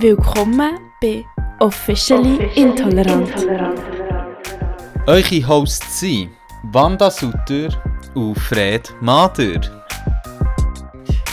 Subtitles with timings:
[0.00, 1.26] Willkommen bei
[1.58, 3.34] Officially, Intolerant.
[5.06, 6.30] Eure Hosts sind
[6.72, 7.68] Wanda Sutter
[8.14, 9.60] und Fred Mader.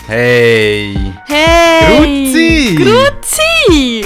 [0.05, 0.97] Hey!
[1.27, 2.25] Hey!
[2.25, 2.75] Grüezi!
[2.75, 4.05] Grüezi!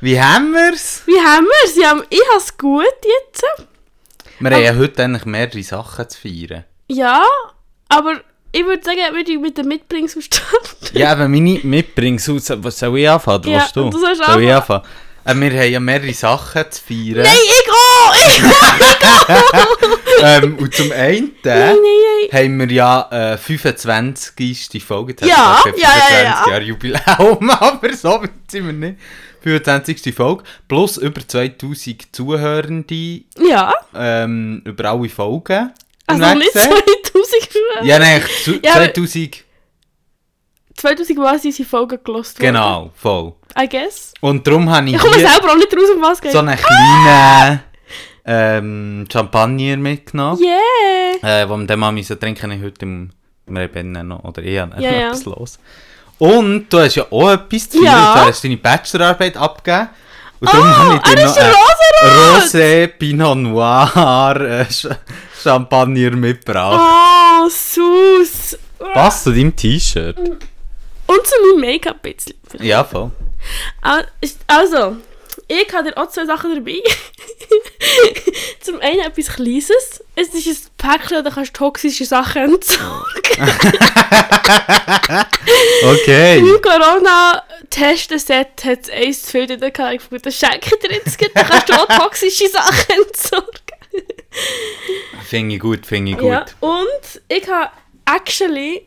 [0.00, 1.02] Wie haben wir's?
[1.06, 1.76] Wie haben wir's?
[1.76, 3.44] Ja, ich hab's gut jetzt.
[4.40, 6.64] Wir haben ja heute eigentlich mehrere Sachen zu feiern.
[6.88, 7.24] Ja,
[7.88, 8.20] aber
[8.56, 10.46] ich würde sagen, würde ich mit dem Mitbringsel starten.
[10.92, 13.50] Ja, aber meine Mitbringsels, was soll ich anfangen?
[13.50, 13.90] Ja, willst du?
[13.90, 14.50] du soll ich anfangen.
[14.50, 14.82] anfangen?
[15.24, 17.24] Äh, wir haben ja mehrere Sachen zu feiern.
[17.24, 18.14] Nein, ich auch!
[18.14, 18.42] Ich
[20.22, 24.82] Ähm, und zum einen Nein, nein, haben wir ja äh, 25.
[24.82, 25.12] Folge.
[25.12, 26.42] Jetzt Ja, hätte ich gesagt, ja, ja, ja.
[26.44, 28.98] 25 Jahre Jubiläum, aber so sind wir nicht.
[29.42, 30.14] 25.
[30.14, 30.44] Folge.
[30.68, 35.70] Plus über 2000 Zuhörende Ja, ähm, über alle Folgen.
[36.06, 37.05] also nicht hinweg 2000 gesehen.
[37.82, 39.44] Ja, nein, zu- Ja, aber- 2000.
[40.76, 42.38] 2000 Mal sind unsere Folgen gelost.
[42.38, 43.32] Genau, voll.
[43.58, 44.12] I guess.
[44.20, 46.32] Und darum habe ich Ich komme selber auch nicht raus, um was geht.
[46.32, 47.60] so einen kleinen
[48.26, 50.38] ähm, Champagner mitgenommen.
[50.42, 51.42] Yeah!
[51.42, 53.10] Äh, wo wir dann mal müssen trinken mussten heute im
[53.94, 55.06] dann noch, oder ich habe ja.
[55.08, 55.58] etwas los.
[56.18, 58.14] Und du hast ja auch etwas zu Ja.
[58.14, 59.88] du hast deine Bachelorarbeit abgegeben.
[60.40, 62.42] Und darum Oh, habe ich dir noch rosa-rot!
[62.42, 64.94] Rosé Pinot Noir äh, Sch-
[65.42, 66.80] Champagner mitgebracht.
[66.80, 68.58] Oh, Sus!
[68.92, 70.16] Passt zu deinem T-Shirt.
[70.18, 72.34] Und zu meinem Make-up ein bisschen.
[72.60, 73.10] Ja, voll.
[73.82, 74.02] Ah,
[74.46, 74.96] Also,
[75.48, 76.82] ich habe dir auch zwei Sachen dabei.
[78.60, 80.02] Zum einen etwas Kleines.
[80.16, 83.06] Es ist ein Päckchen, da kannst du toxische Sachen entsorgen.
[85.84, 86.38] Okay.
[86.38, 89.94] Im Corona-Testen-Set hat es eins zu viel drin gehabt.
[89.94, 91.20] Ich dachte, das schenke dir jetzt.
[91.34, 93.50] Da kannst du auch toxische Sachen entsorgen.
[95.28, 96.28] Finde ich gut, finde ich gut.
[96.28, 97.70] Ja, und ich habe
[98.04, 98.86] actually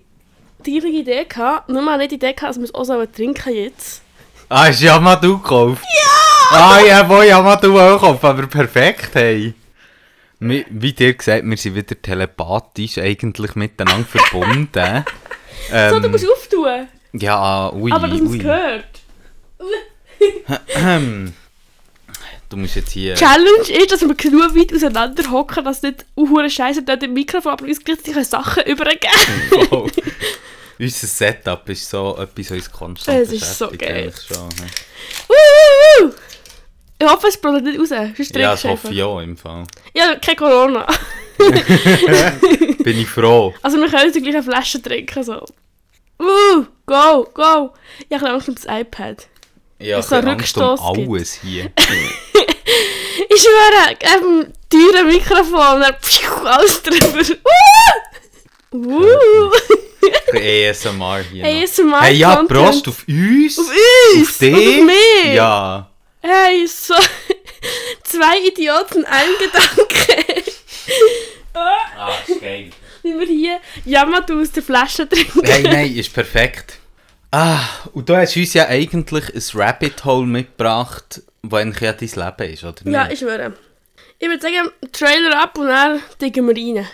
[0.65, 1.67] die Idee gehabt.
[1.69, 4.02] Nur mal nicht die Idee gehabt, dass wir es auch trinken jetzt.
[4.49, 5.83] Ah, ist Yamadu gekauft?
[5.83, 6.29] Ja!
[6.52, 9.54] Ah, ja, wo Yamadu auch gekauft, aber perfekt, hey.
[10.39, 15.05] Wie, wie dir gesagt, wir sind wieder telepathisch eigentlich miteinander verbunden.
[15.71, 16.87] ähm, So, du musst auftun.
[17.14, 18.86] Ja, ui, Aber dass man es hört.
[22.49, 23.14] Du musst jetzt hier...
[23.16, 27.52] Challenge ist, dass wir genug weit auseinander hocken, dass nicht hure Scheiße dort im Mikrofon,
[27.52, 29.67] aber uns gleichzeitig Sachen übergeben.
[29.70, 29.92] Voll.
[30.80, 34.14] Unser Setup ist so etwas, was uns konstant Es ist so geil.
[34.27, 34.49] Schon.
[37.02, 37.89] Ich hoffe, es brodelt nicht raus.
[37.89, 39.64] Sonst ja, das hoffe ich auch im Fall.
[39.93, 40.86] Ja, kein Corona.
[42.83, 43.54] Bin ich froh.
[43.61, 45.23] Also wir können die gleiche Flasche trinken.
[45.23, 45.45] So.
[46.20, 47.73] Uh, go, go.
[48.10, 49.27] Ich habe Angst um das iPad.
[49.80, 51.71] Ja, ich habe Angst um alles hier.
[53.31, 57.21] Ich schwöre, eben teure Mikrofon, dann pfiuh, alles drüber.
[58.71, 58.77] Uh!
[58.77, 59.52] Uh!
[60.33, 61.45] ASMR hier.
[61.45, 62.43] ASMR Hey, ja.
[62.43, 63.60] Prost auf uns.
[63.60, 64.30] Auf uns!
[64.30, 64.55] Auf dich?
[64.55, 65.33] Auf mich!
[65.33, 65.89] Ja.
[66.21, 66.93] Hey, so...
[68.03, 70.43] Zwei Idioten, ein Gedanke.
[71.53, 72.69] Ah, ist geil.
[73.03, 75.41] Wie wir hier Yamato aus der Flasche trinken.
[75.43, 76.80] Hey, nein, ist perfekt.
[77.31, 77.61] Ah,
[77.93, 79.13] und du hast uns ja eigentlich
[79.53, 83.13] ein Rabbit Hole mitgebracht, wo eigentlich ja dein Leben ist, oder Ja, nicht?
[83.13, 83.53] ich schwöre.
[84.17, 86.87] Ich würde sagen, Trailer ab und dann diggen wir rein.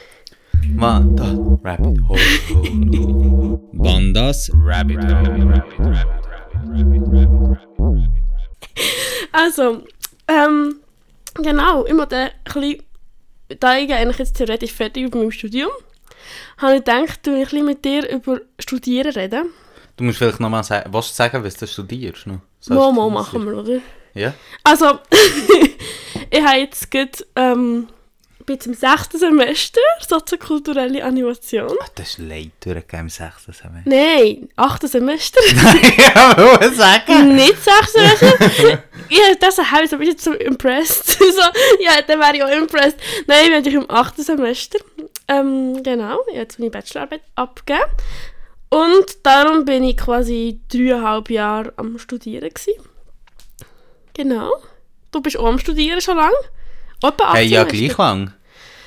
[0.76, 1.24] Man, da,
[1.64, 3.60] Rabbit Hole.
[3.74, 5.64] Bandas Rabbit Hole.
[9.32, 9.84] Also,
[10.28, 10.80] ähm,
[11.36, 12.84] genau, ich wollte ein bisschen,
[13.60, 15.72] da ich eigentlich jetzt theoretisch fertig mit meinem Studium,
[16.58, 19.50] habe ich gedacht, du ein bisschen mit dir über Studieren reden.
[19.98, 22.28] Du musst vielleicht nochmal sagen, was du sagen, was du studierst?
[22.28, 23.80] Mal, mal machen wir, oder?
[24.14, 24.34] Ja?
[24.64, 25.00] Also,
[26.30, 27.88] ich habe jetzt gerade, ähm,
[28.46, 31.72] bin jetzt im sechsten Semester, soziokulturelle Animation.
[31.82, 33.46] Ah, das ist leid, durchgegeben im 6.
[33.46, 33.82] Semester.
[33.86, 35.40] Nein, achten Semester.
[35.98, 37.36] ja, was sagen?
[37.36, 38.84] Nicht sechs Semester.
[39.10, 41.06] ja, das habe ich so ein bisschen so impressed.
[41.18, 41.42] so,
[41.80, 42.98] ja, dann wäre ich auch impressed.
[43.28, 44.80] Nein, ich bin natürlich im achten Semester.
[45.28, 47.90] Ähm, genau, ich habe jetzt meine Bachelorarbeit abgegeben.
[48.70, 52.74] Und darum bin ich quasi dreieinhalb Jahre am Studieren gewesen.
[54.14, 54.52] Genau.
[55.12, 56.36] Du bist auch am Studieren schon lange?
[57.02, 58.34] Etwa 18 Hey, ja, gleich lang.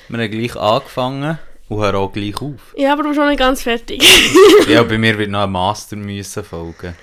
[0.08, 1.38] Wir haben gleich angefangen
[1.68, 2.74] und hören auch gleich auf.
[2.76, 4.02] Ja, aber du bist noch nicht ganz fertig.
[4.68, 6.94] Ja, bei mir wird noch ein Master müssen folgen.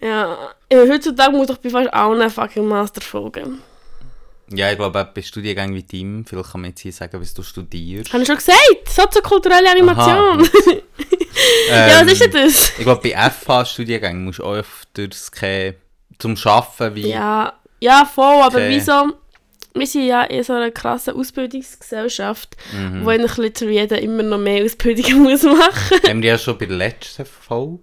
[0.00, 0.36] ja,
[0.72, 3.60] ja, heutzutage muss ich bei fast allen fucking Master folgen.
[4.54, 7.42] Ja, ich glaube, bei Studiengängen wie Team, vielleicht kann man jetzt hier sagen, was du
[7.42, 8.12] studierst.
[8.12, 8.88] Habe ich schon gesagt?
[8.88, 10.40] Soziokulturelle Animation.
[11.68, 12.72] ja, Ähm, was ist denn das?
[12.78, 15.76] Ich glaube, bei FH-Studiengängen musst du öfters keine,
[16.18, 17.08] zum Arbeiten wie...
[17.08, 19.14] Ja, ja, voll, aber wieso?
[19.74, 23.04] Wir sind ja in so einer krassen Ausbildungsgesellschaft, Mhm.
[23.04, 26.66] wo eigentlich zu jedem immer noch mehr Ausbildungen muss machen Haben wir ja schon bei
[26.66, 27.80] der letzten Folge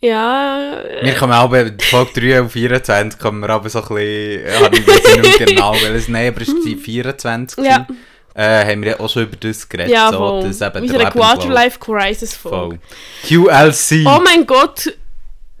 [0.00, 4.44] Ja, Wir kommen auch bei Folge 3 und 24 kommen wir aber so ein bisschen,
[4.62, 5.74] ja, ich weiß nicht genau,
[6.08, 7.64] nein, aber es war 24.
[7.64, 7.86] Ja.
[8.32, 9.90] Äh, haben wir ja auch schon über das geredet.
[9.92, 12.50] ja, so, dass eben Wie so der eine Lebenslauf- Quarter-Life Crisis Voll.
[12.52, 12.78] Folge.
[13.26, 14.06] QLC.
[14.06, 14.92] Oh mein Gott,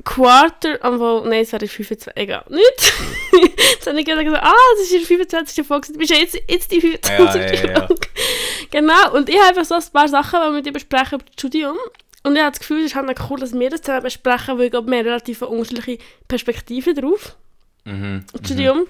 [0.04, 2.92] Quarter, obwohl, nein, es wäre 25, egal, nicht.
[3.72, 5.66] Jetzt habe ich gerade gesagt, ah, das ist die 25.
[5.66, 7.62] Folge, du bist ja jetzt, jetzt die 25.
[7.62, 7.88] Ja, ja, ja.
[8.70, 11.24] Genau, und ich habe einfach so ein paar Sachen, die wir mit dir besprechen über
[11.24, 11.76] das Studium.
[12.22, 14.66] Und ich habe das Gefühl, es ist halt cool, dass wir das zusammen besprechen, weil
[14.66, 17.36] ich glaube, wir haben relativ unterschiedliche Perspektiven drauf.
[17.84, 18.24] Mhm.
[18.32, 18.86] das Studium.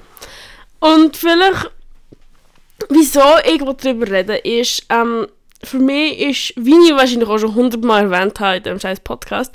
[0.80, 1.70] Und vielleicht,
[2.88, 5.26] wieso ich darüber reden ist, ähm,
[5.62, 9.54] für mich ist, wie ich wahrscheinlich auch schon hundertmal erwähnt habe in diesem scheiß Podcast,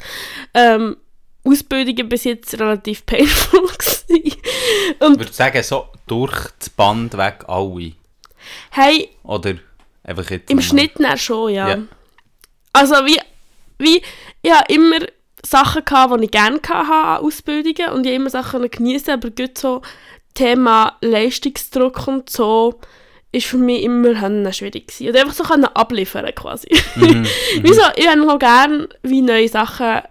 [0.54, 0.98] ähm,
[1.46, 4.26] Ausbildungen bis jetzt relativ painful gewesen.
[4.26, 7.94] Ich würde sagen, so durch das Band weg alle.
[8.72, 9.56] hey, Oder
[10.04, 10.50] einfach jetzt.
[10.50, 11.70] im Schnitt dann schon, ja.
[11.70, 11.78] Ja.
[12.74, 13.20] Also wie,
[13.78, 14.02] wie,
[14.42, 14.98] ich habe immer
[15.46, 19.30] Sachen gehabt, die ich gerne hatte an Ausbildungen und ich habe immer Sachen genießen, aber
[19.30, 19.82] gut so
[20.34, 22.80] Thema Leistungsdruck und so
[23.32, 24.14] ist für mich immer
[24.54, 25.10] schwierig gewesen.
[25.10, 26.70] Und einfach so können abliefern quasi.
[26.96, 27.26] Mhm,
[27.62, 27.82] Wieso?
[27.96, 30.02] Ich habe auch gerne wie neue Sachen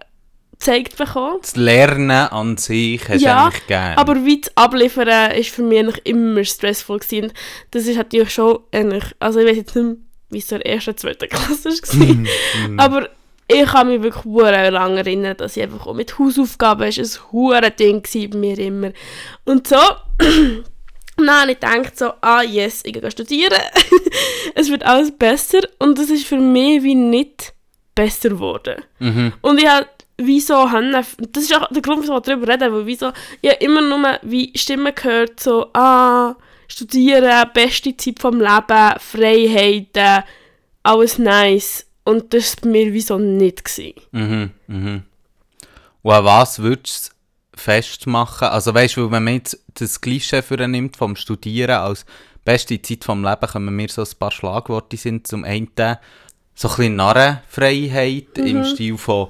[0.57, 1.37] gezeigt bekommen.
[1.41, 3.97] Das Lernen an sich hast du Ja, eigentlich gerne.
[3.97, 7.33] Aber wie das Abliefern ist für mich eigentlich immer stressvoll gewesen.
[7.71, 9.95] Das ist natürlich schon eigentlich, also ich weiß jetzt nicht mehr,
[10.29, 12.77] wie es so in der ersten, zweiten Klasse war.
[12.77, 13.09] aber
[13.47, 17.31] ich kann mich wirklich sehr lange erinnern, dass ich einfach auch mit Hausaufgaben ist ein
[17.31, 18.91] hure Ding bei mir immer.
[19.43, 19.75] Und so,
[21.17, 23.61] dann ich gedacht so, ah yes, ich gehe studieren.
[24.55, 25.59] es wird alles besser.
[25.79, 27.53] Und das ist für mich wie nicht
[27.93, 28.83] besser geworden.
[28.99, 29.33] Mhm.
[29.41, 29.87] Und ich habe
[30.17, 33.63] wieso haben, das ist auch der Grund, wieso wir darüber reden, weil wieso, ich habe
[33.63, 36.35] immer nur wie Stimmen gehört, so, ah,
[36.67, 40.23] studieren, beste Zeit vom Leben, Freiheiten,
[40.83, 41.85] alles nice.
[42.03, 43.65] Und das war mir wieso nicht.
[43.65, 43.93] Gewesen.
[44.11, 45.03] Mhm, mhm.
[46.03, 47.11] Und an was würdest du
[47.53, 48.47] es festmachen?
[48.47, 52.05] Also weißt du, wenn man jetzt das Klischee für nimmt vom Studieren als
[52.43, 55.25] beste Zeit vom Leben, kommen mir so ein paar Schlagworte sind.
[55.25, 55.71] Zum einen
[56.53, 59.29] so ein bisschen Narrenfreiheit im Stil von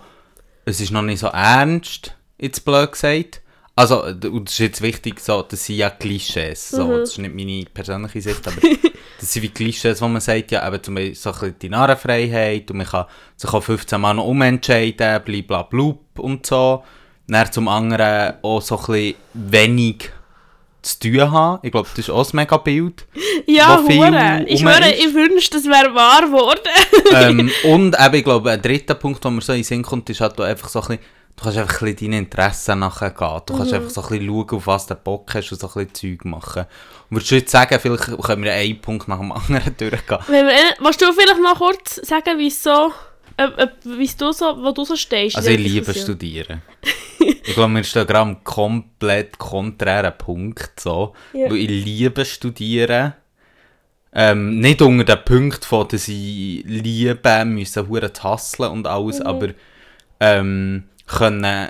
[0.65, 3.41] es ist noch nicht so ernst, jetzt blöd gesagt.
[3.77, 7.17] Also, d- und das ist jetzt wichtig, so, das sind ja Klischees, so, das ist
[7.17, 8.55] nicht meine persönliche Sicht, aber
[9.19, 11.69] das sind wie Klischees, wo man sagt, ja, eben zum Beispiel so ein bisschen die
[11.69, 16.83] Narrenfreiheit und man kann sich auch 15 Mal noch umentscheiden, blablabla und so.
[17.27, 20.09] Dann zum anderen auch so ein bisschen wenig
[20.85, 21.59] zu tun haben.
[21.63, 23.05] Ich glaube, das ist auch ein mega Bild.
[23.47, 24.45] Ja, hure.
[24.47, 26.61] Ich höre, ich wünschte, das wäre wahr geworden.
[27.11, 30.09] ähm, und eben, ich glaube, ein dritter Punkt, der mir so in den Sinn kommt,
[30.09, 31.03] ist halt einfach so ein bisschen,
[31.35, 33.41] du kannst einfach ein bisschen deinen Interessen nachgehen.
[33.45, 35.87] Du kannst einfach so ein bisschen schauen, auf was du Bock hast und so ein
[35.87, 36.65] bisschen Zeug machen.
[37.09, 40.19] Und würdest du jetzt sagen, vielleicht können wir einen Punkt nach dem anderen durchgehen?
[40.27, 42.93] Wenn wir, äh, willst du vielleicht noch kurz sagen, wieso,
[43.37, 45.35] äh, äh, wieso du so, wo du so stehst?
[45.35, 45.93] Also ich liebe?
[45.93, 46.61] Studieren.
[47.25, 50.79] ich glaube, wir stehen gerade am komplett konträren Punkt.
[50.79, 51.13] So.
[51.33, 51.49] Ja.
[51.49, 53.13] Weil ich liebe Studieren.
[54.17, 59.25] Ähm, nicht unter dem Punkt von, dass ich liebe, müssen hure hustlen und alles, Mhm.
[59.25, 59.47] aber
[60.21, 61.69] ähm, können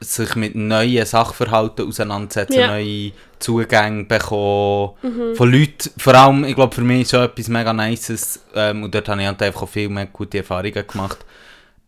[0.00, 2.66] sich mit neuen Sachverhalten auseinandersetzen, Ja.
[2.68, 4.94] neue Zugänge bekommen.
[5.02, 5.36] Mhm.
[5.36, 8.94] Von Leuten, vor allem, ich glaube, für mich ist schon etwas mega Nices, ähm, und
[8.94, 11.18] dort habe ich halt einfach auch viel mehr gute Erfahrungen gemacht.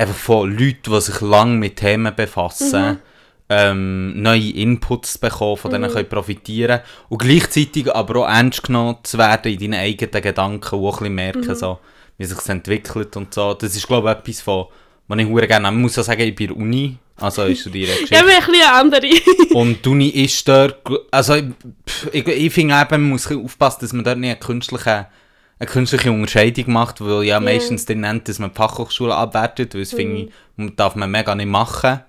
[0.03, 2.99] Einfach von Leuten, die sich lange mit Themen befassen,
[3.49, 9.17] ähm, neue Inputs bekommen, von denen können profitieren und gleichzeitig aber auch ernst genommen zu
[9.17, 11.79] werden in deinen eigenen Gedanken und auch ein bisschen merken, so,
[12.19, 13.55] wie sich entwickelt und so.
[13.55, 14.67] Das ist, glaube ich, etwas, von,
[15.07, 17.61] was ich hure gerne, man muss auch sagen, ich bin in der Uni, also ich
[17.61, 18.15] studiere Geschichte.
[18.15, 19.09] Ja, wir ein bisschen andere.
[19.55, 20.79] Und die Uni ist dort,
[21.13, 21.45] also ich,
[22.11, 25.07] ich, ich finde eben, man muss aufpassen, dass man dort nicht eine künstliche,
[25.63, 29.83] eine künstliche Unterscheidung macht, weil ja meistens dann nennt, dass man die Fachhochschule abwertet, weil
[29.83, 30.29] das finde
[30.59, 32.01] ich, darf man mega nicht machen.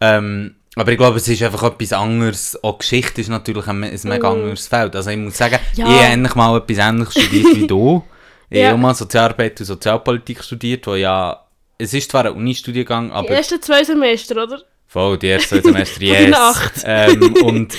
[0.00, 2.58] Ähm, aber ich glaube, es ist einfach etwas anderes.
[2.64, 4.96] Auch Geschichte ist natürlich ein, ein mega anderes Feld.
[4.96, 5.86] Also ich muss sagen, Ja.
[5.86, 8.02] ich habe endlich mal etwas ähnliches studiert wie du.
[8.50, 8.68] Ich Ja.
[8.68, 11.44] habe mal Sozialarbeit und Sozialpolitik studiert, wo ja,
[11.78, 14.62] es ist zwar ein Unistudiengang, Die aber ersten zwei Semester, oder?
[14.94, 16.30] Voll, die ersten zwei Semester, yes.
[16.30, 16.72] Nacht.
[16.84, 17.74] ähm, und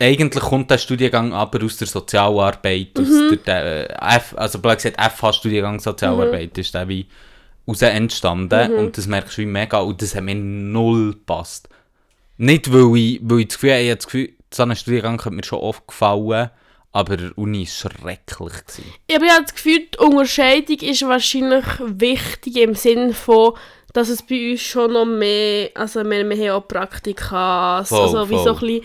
[0.00, 3.38] eigentlich kommt der Studiengang aber aus der Sozialarbeit, aus Mhm.
[3.46, 6.60] der, äh, F, also blöd gesagt, FH-Studiengang Sozialarbeit Mhm.
[6.60, 7.06] ist der wie
[7.68, 11.68] raus entstanden und das merkst du wie mega und das hat mir null gepasst.
[12.36, 15.24] Nicht, weil ich, weil ich das Gefühl habe, ich habe das Gefühl, so ein Studiengang
[15.24, 16.50] hat mir schon oft gefallen,
[16.92, 18.64] aber die Uni war schrecklich.
[18.66, 18.84] Gewesen.
[19.06, 23.52] Ich habe das Gefühl, die Unterscheidung ist wahrscheinlich wichtig im Sinne von,
[23.96, 28.28] dass es bei uns schon noch mehr, also wir, wir haben auch Praktika, Voll, also
[28.28, 28.84] wie so ein bisschen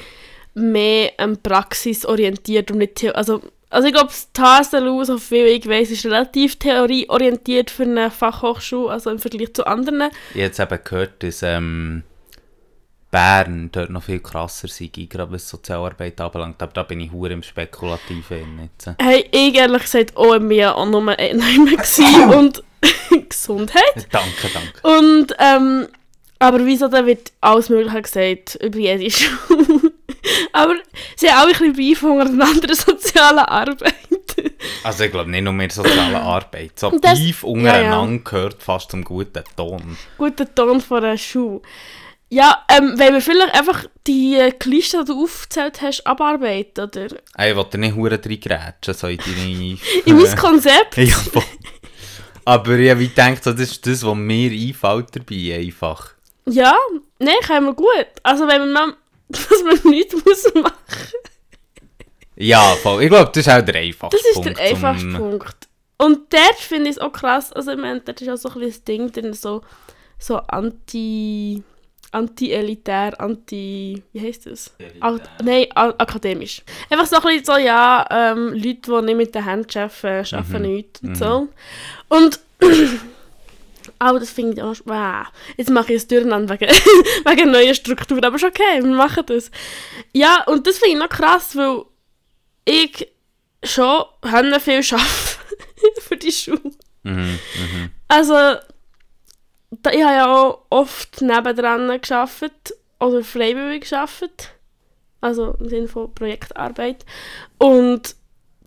[0.54, 5.92] mehr ähm, praxisorientiert und nicht, also, also ich glaube, das HSLU, so viel ich weiß,
[5.92, 10.12] ist relativ theorieorientiert für eine Fachhochschule, also im Vergleich zu anderen.
[10.30, 12.04] Ich habe jetzt eben gehört, dass ähm,
[13.12, 16.64] Bern dort noch viel krasser sei, gerade was Sozialarbeit anbelangt.
[16.64, 18.96] Aber da bin ich hure im Spekulativen jetzt.
[18.98, 22.64] Hey, ich ehrlich gesagt auch im Jahr auch nur einmal gewesen und
[23.30, 24.08] Gesundheit.
[24.12, 24.82] Danke, danke.
[24.98, 25.88] Und, ähm,
[26.40, 29.92] aber wieso, da wird alles Mögliche gesagt über jede Schule.
[30.54, 30.76] aber
[31.16, 33.96] sie haben auch ein bisschen Beif unter einer anderen sozialen Arbeit.
[34.84, 36.80] Also ich glaube nicht nur mehr soziale Arbeit.
[36.80, 38.22] So Das- ja, untereinander ja.
[38.24, 39.98] gehört fast zum guten Ton.
[40.18, 41.62] Guter Ton von einer Schule.
[42.30, 47.08] Ja, ähm, wenn wir vielleicht einfach die äh, Liste, die du aufgezählt hast, abarbeiten, oder?
[47.36, 49.78] Ey, Ich wollte nicht hure reingrätschen, so in deine...
[50.06, 50.96] In mein Konzept.
[50.98, 51.44] ja, voll.
[52.46, 56.14] Aber ich habe gedacht, so, das ist das, was mir einfällt dabei einfach.
[56.46, 56.76] Ja,
[57.20, 58.08] nein, können wir gut.
[58.24, 58.94] Also wenn man,
[59.30, 60.74] dass man nichts muss machen.
[62.36, 63.04] Ja, voll.
[63.04, 64.58] Ich glaube, das ist auch der einfachste Das ist Punkt.
[64.58, 65.56] der einfachste zum- Punkt.
[65.98, 68.56] Und dort finde ich es auch krass, also ich meine, dort ist auch so ein
[68.56, 69.62] bisschen das Ding drin, so,
[70.18, 71.62] so anti...
[72.12, 74.04] anti-elitär, anti...
[74.12, 74.74] wie heisst das?
[75.00, 76.62] Al nein, akademisch.
[76.90, 80.62] Einfach so ein bisschen so, ja, ähm, Leute, die nicht mit den Händen arbeiten, arbeiten
[80.62, 81.48] nichts und so.
[82.10, 82.40] Und...
[83.98, 84.76] Aber das finde ich auch...
[84.86, 85.28] Wow.
[85.58, 86.72] Jetzt mache ich es durcheinander wegen,
[87.26, 89.52] wegen neuer Strukturen, aber ist okay, wir machen das.
[90.12, 91.84] Ja, und das finde ich noch krass, weil
[92.66, 93.08] ich
[93.64, 94.04] schon
[94.60, 96.62] viel arbeiten für die Schule.
[97.04, 97.92] Mhm, mhm.
[98.08, 98.58] Also,
[99.72, 104.54] ich habe ja auch oft nebendran gearbeitet oder freiwillig gearbeitet.
[105.22, 107.06] Also im Sinne von Projektarbeit.
[107.58, 108.16] Und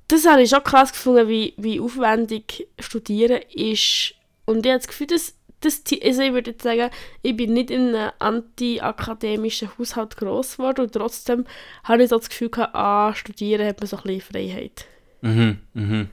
[0.08, 4.14] das habe ich schon krass gefunden, wie, wie aufwendig Studieren ist.
[4.44, 6.90] Und ich habe das Gefühl, dass, dass also ich würde jetzt sagen,
[7.22, 11.44] ich bin nicht in einem anti-akademischen Haushalt gross geworden und trotzdem
[11.82, 14.86] habe ich so das Gefühl gehabt, ah, Studieren hat man so ein bisschen Freiheit.
[15.22, 16.08] Mhm, mhm.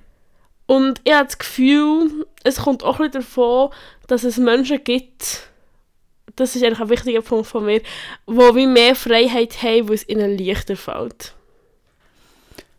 [0.72, 3.72] Und ich habe das Gefühl, es kommt auch ein bisschen davon,
[4.08, 5.50] dass es Menschen gibt,
[6.38, 10.08] das ist eigentlich ein wichtiger Punkt von mir, die wie mehr Freiheit haben, weil es
[10.08, 11.34] ihnen leichter fällt.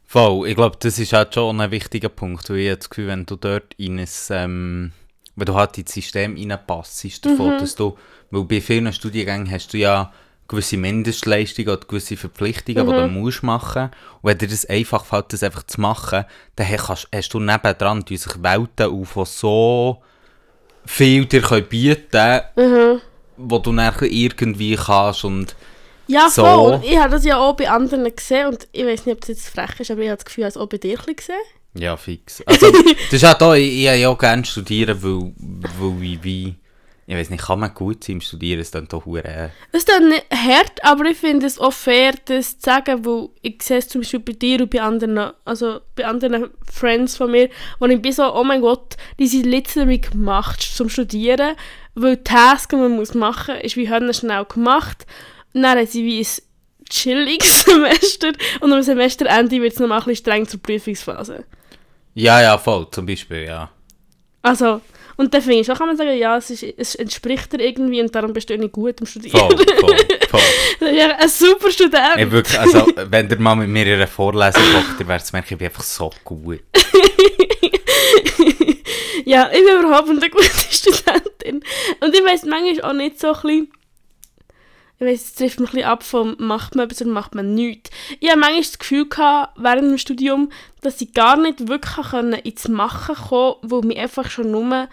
[0.07, 3.09] Voll, ich glaube, das ist halt schon ein wichtiger Punkt, weil ich habe das Gefühl,
[3.09, 4.93] wenn du dort in ein, ähm,
[5.37, 7.99] wenn du halt ins System reinpasst, ist davon, dass du,
[8.31, 10.11] weil bei vielen Studiengängen hast du ja
[10.49, 13.91] gewisse Mindestleistungen oder gewisse Verpflichtungen, die du musst machen.
[14.21, 16.25] Und wenn dir das einfach fällt, das einfach zu machen,
[16.57, 20.03] dann hast, hast du nebendran sich Welten auf, die so
[20.85, 23.01] viel dir können bieten können,
[23.37, 25.55] wo du dann irgendwie kannst und
[26.07, 26.45] Ja, So.
[26.45, 26.81] voll.
[26.85, 29.49] Ich habe das ja auch bei anderen gesehen und ich weiß nicht, ob das jetzt
[29.49, 31.37] frech ist, aber ich habe das Gefühl, ich es auch bei dir gesehen.
[31.75, 32.43] Ja, fix.
[32.47, 32.71] Also,
[33.11, 35.33] das ist auch da, ich, ich, ich auch gerne studieren, weil,
[35.79, 36.55] weil ich wie,
[37.07, 39.51] ich weiß nicht, kann man gut sein im Studieren, es dann doch hure.
[39.73, 43.29] Es ist dann nicht hart, aber ich finde es auch fair, das zu sagen, weil
[43.43, 47.33] ich sehe es zum Beispiel bei dir und bei anderen, also bei anderen Friends von
[47.33, 51.57] mir, wo ich bin so, oh mein Gott, die sind literally gemacht zum Studieren,
[51.95, 55.05] weil die Task, die man muss machen muss, ist wie Hörner schnell gemacht.
[55.55, 56.27] Und dann haben sie wie ein
[56.89, 58.31] chilliges Semester
[58.61, 61.45] und am Semesterende wird es nochmal ein bisschen streng zur Prüfungsphase.
[62.15, 63.71] Ja, ja, voll, zum Beispiel, ja.
[64.43, 64.81] Also,
[65.17, 68.01] und dann finde ich schon, kann man sagen, ja, es, ist, es entspricht dir irgendwie
[68.01, 69.39] und darum bist du nicht gut im Studieren.
[69.39, 69.97] Voll, voll,
[70.31, 70.89] voll.
[70.95, 72.17] ja, ein super Student.
[72.19, 75.33] Ich wirklich, also, wenn ihr mal mit mir in einer Vorlesung macht, dann werdet ihr
[75.33, 76.61] merken, ich bin einfach so gut.
[79.25, 81.63] Ja, ich bin überhaupt eine gute Studentin.
[82.01, 83.73] Und ich weiss manchmal auch nicht so ein bisschen,
[85.03, 87.55] ich weiss, es trifft mich ein bisschen ab von macht man etwas oder macht man
[87.55, 87.91] nichts.
[88.21, 92.35] Ich habe manchmal das Gefühl gehabt, während dem Studium, dass ich gar nicht wirklich können
[92.35, 94.89] ins Machen kommen weil mich einfach schon nur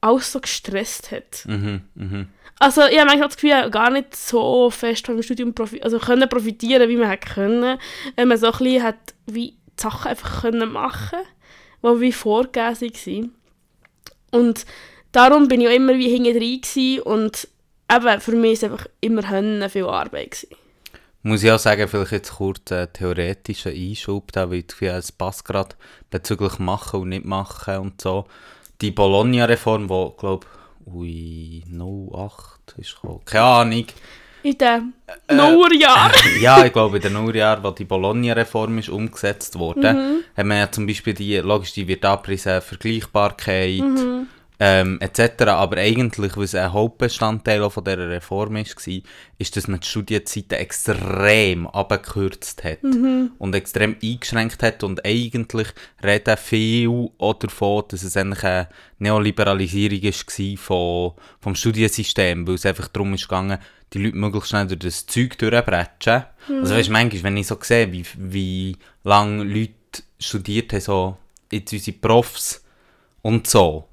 [0.00, 1.44] alles so gestresst hat.
[1.46, 2.28] Mhm, mhm.
[2.58, 5.82] Also ich habe manchmal das Gefühl, ich habe gar nicht so fest vom Studium profi
[5.82, 7.78] also können profitieren, wie man hätte können.
[8.16, 11.18] Wenn man so ein bisschen hat, wie die Sachen einfach können machen
[11.82, 13.32] die wie vorgegeben waren.
[14.30, 14.66] Und
[15.10, 17.48] darum bin ich auch immer wie hinten und
[17.96, 20.30] eben, für mich war es einfach immer viel Arbeit.
[20.30, 20.56] Gewesen.
[21.24, 25.44] Muss ich auch sagen, vielleicht jetzt kurz einen theoretischen Einschub, da, weil ich es passt
[25.44, 25.76] gerade
[26.10, 28.26] bezüglich machen und nicht machen und so.
[28.80, 30.46] Die Bologna-Reform, die, glaube
[30.86, 33.20] ui, 08 ist gekommen.
[33.24, 33.86] Keine Ahnung.
[34.42, 34.94] In den
[35.30, 36.12] Nullerjahren.
[36.40, 40.72] ja, ich glaube, in den Nullerjahren, als die Bologna-Reform ist umgesetzt wurde, haben wir ja
[40.72, 43.84] zum Beispiel die, logisch, die wird abgepriesen, Vergleichbarkeit,
[44.64, 45.42] ähm, etc.
[45.48, 49.00] Aber eigentlich, was ein Hauptbestandteil auch von dieser Reform ist, war,
[49.38, 52.78] ist, dass man die Studienzeiten extrem abgekürzt hat
[53.38, 55.66] und extrem eingeschränkt hat und eigentlich
[56.04, 58.68] reden viel auch davon, dass es eigentlich eine
[59.00, 63.58] Neoliberalisierung war von, vom Studiensystem, weil es einfach darum ist gegangen,
[63.92, 66.22] die Leute möglichst schnell durch das Zeug durchbretschen.
[66.60, 71.16] Also weißt manchmal, wenn ich so sehe, wie, wie lange Leute studiert haben, so
[71.50, 72.62] jetzt unsere Profs
[73.22, 73.88] und so,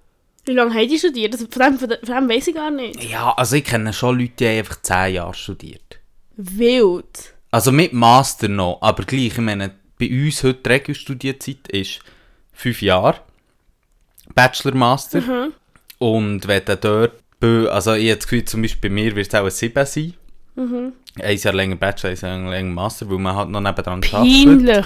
[0.50, 1.32] Wie lange haben die studiert?
[1.34, 3.03] Also von, dem, von, dem, weiss ich gar nicht.
[3.03, 6.00] Ja, also ich kenne schon Leute, die haben einfach 10 Jahre studiert.
[6.38, 7.36] Wild.
[7.51, 12.00] Also mit Master noch, aber gleich, ich meine, bei uns heute die Regelstudienzeit ist
[12.53, 13.20] 5 Jahre.
[14.34, 15.22] Bachelor, Master.
[15.22, 15.53] Mhm.
[16.00, 19.36] Und wenn du dort, also ich habe das Gefühl, zum Beispiel bei mir wird es
[19.36, 20.15] auch ein 7 sein.
[20.56, 20.94] Mhm.
[21.22, 24.46] Ein Jahr länger Bachelor, ein Jahr länger Master, weil man halt noch nebendran arbeitet.
[24.46, 24.86] Peinlich.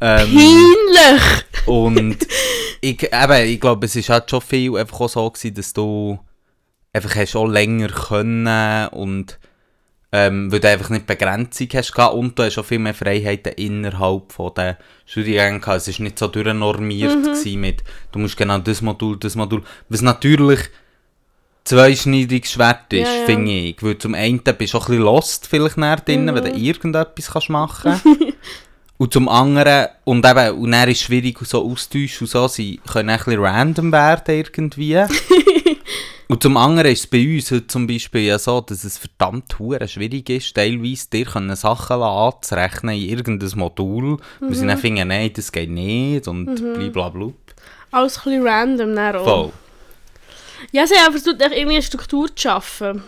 [0.00, 1.66] Ähm, Peinlich!
[1.66, 2.26] und
[2.80, 6.18] ich, eben, ich glaube, es ist halt schon viel einfach auch so gewesen, dass du
[6.92, 9.38] einfach hast auch länger können und
[10.12, 13.52] ähm, weil du einfach nicht Begrenzung hast gehabt und du hast auch viel mehr Freiheiten
[13.52, 15.86] innerhalb von den Studiengängen gehabt.
[15.86, 17.60] Es war nicht so durchnormiert Mhm.
[17.60, 20.60] mit, du musst genau das Modul, das Modul, was natürlich
[21.64, 23.24] zweischneidiges Schwert ist, Ja, ja.
[23.26, 23.82] finde ich.
[23.82, 26.52] Weil zum einen bist du auch ein bisschen lost vielleicht näher drin, wenn Mhm.
[26.54, 28.00] du irgendetwas kannst machen
[29.00, 32.82] Und zum anderen, und eben, und dann ist es schwierig, so Austausch und so, sie
[32.86, 34.94] können ein bisschen random werden irgendwie.
[36.28, 39.58] und zum anderen ist es bei uns heute zum Beispiel ja so, dass es verdammt
[39.58, 45.08] hure schwierig ist, teilweise dir können Sachen anzurechnen in irgendein Modul, weil sie dann finden,
[45.08, 47.32] nein, das geht nicht und blablabla.
[47.92, 48.94] Alles ein bisschen random.
[48.94, 49.24] Dann auch.
[49.24, 49.52] Voll.
[50.72, 53.02] Ja, sie haben versucht, irgendwie eine Struktur zu schaffen.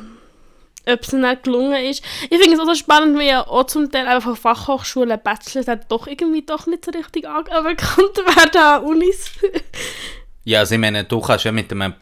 [0.87, 2.03] Ob es ihnen gelungen ist.
[2.29, 5.65] Ich finde es auch so spannend, wie ja auch zum Teil einfach von Fachhochschulen Bachelor
[5.65, 9.31] dann doch irgendwie doch nicht so richtig anerkannt werden an Unis.
[10.45, 11.95] Ja, also ich meine, du kannst ja mit einem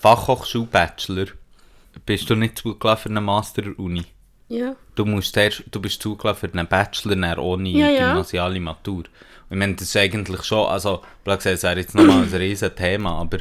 [0.00, 1.26] Fachhochschul-Bachelor,
[2.04, 4.04] bist du nicht zugelassen für eine Master-Uni.
[4.48, 4.76] ja.
[4.94, 8.08] Du, musst erst, du bist zugelassen für einen Bachelor dann ohne Ja, ja.
[8.08, 9.04] gymnasiale Matur.
[9.48, 12.74] Ich meine, das ist eigentlich schon, also, blöd gesagt, das wäre jetzt nochmal ein riesen
[12.74, 13.38] Thema, aber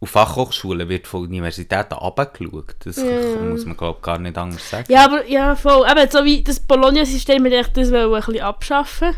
[0.00, 2.76] auf Fachhochschulen wird von Universitäten runtergeschaut.
[2.84, 4.86] Das muss man, glaube ich, gar nicht anders sagen.
[4.88, 5.86] Ja, aber ja, voll.
[5.90, 9.14] Eben, so wie das Bologna-System, ich dachte, das ein bisschen abschaffen.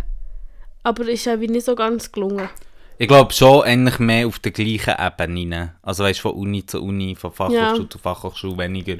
[0.82, 2.48] Aber ist ja nicht so ganz gelungen.
[2.96, 5.74] Ich glaube schon eigentlich mehr auf der gleichen Ebene.
[5.82, 7.90] Also weißt du, von Uni zu Uni, von Fachhochschule Ja.
[7.90, 8.96] zu Fachhochschule weniger.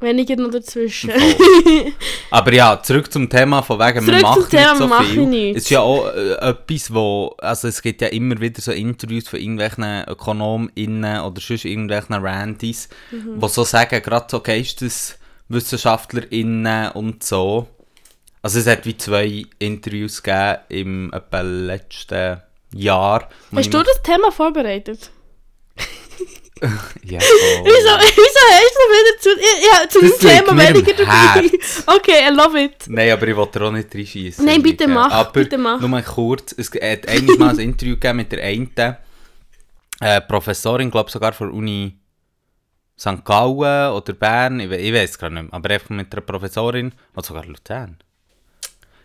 [0.00, 1.10] Weniger noch dazwischen.
[2.30, 5.10] Aber ja, zurück zum Thema von wegen, Zurück man zum macht Thema, so man macht
[5.10, 5.26] viel.
[5.26, 5.58] nichts.
[5.58, 9.28] Es ist ja auch äh, etwas, wo, also es gibt ja immer wieder so Interviews
[9.28, 13.40] von irgendwelchen ÖkonomInnen oder sonst irgendwelchen Randys, Mhm.
[13.40, 17.66] die so sagen, gerade so GeisteswissenschaftlerInnen und so.
[18.42, 22.40] Also es hat wie zwei Interviews gegeben im etwa letzten
[22.74, 23.28] Jahr.
[23.50, 25.10] wo Hast du das Thema vorbereitet?
[27.04, 27.26] Ja, so.
[27.64, 29.30] Wieso, wieso hast du wieder zu,
[29.62, 31.50] ja, zu meinem Thema weniger dabei?
[31.86, 32.84] Okay, I love it.
[32.88, 34.44] Nein, aber ich wollte dir auch nicht reinschießen.
[34.44, 35.80] Nein, bitte mach, Aber bitte mach.
[35.80, 38.70] nur mal kurz, es hat einmal mal ein Interview gegeben mit der einen
[40.00, 41.98] äh, Professorin, glaube sogar von der Uni
[42.98, 43.24] St.
[43.24, 46.92] Gallen oder Bern, ich, we ich weiß gar nicht mehr, aber einfach mit einer Professorin,
[47.14, 47.96] oder sogar Luzern.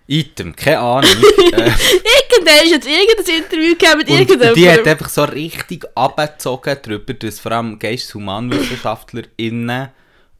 [0.07, 1.11] Item, keine Ahnung.
[1.53, 4.55] äh, Irgendwann ist jetzt irgendein Interview gegeben mit irgendjemandem.
[4.55, 9.89] die hat einfach so richtig abgezogen darüber, dass vor allem GeisteshumanwissenschaftlerInnen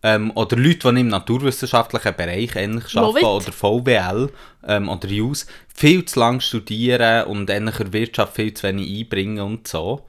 [0.04, 3.24] ähm, oder Leute, die im naturwissenschaftlichen Bereich ähnlich arbeiten, it.
[3.24, 4.30] oder VWL
[4.68, 9.40] ähm, oder JUS, viel zu lange studieren und ähnlich der Wirtschaft viel zu wenig einbringen
[9.40, 10.06] und so.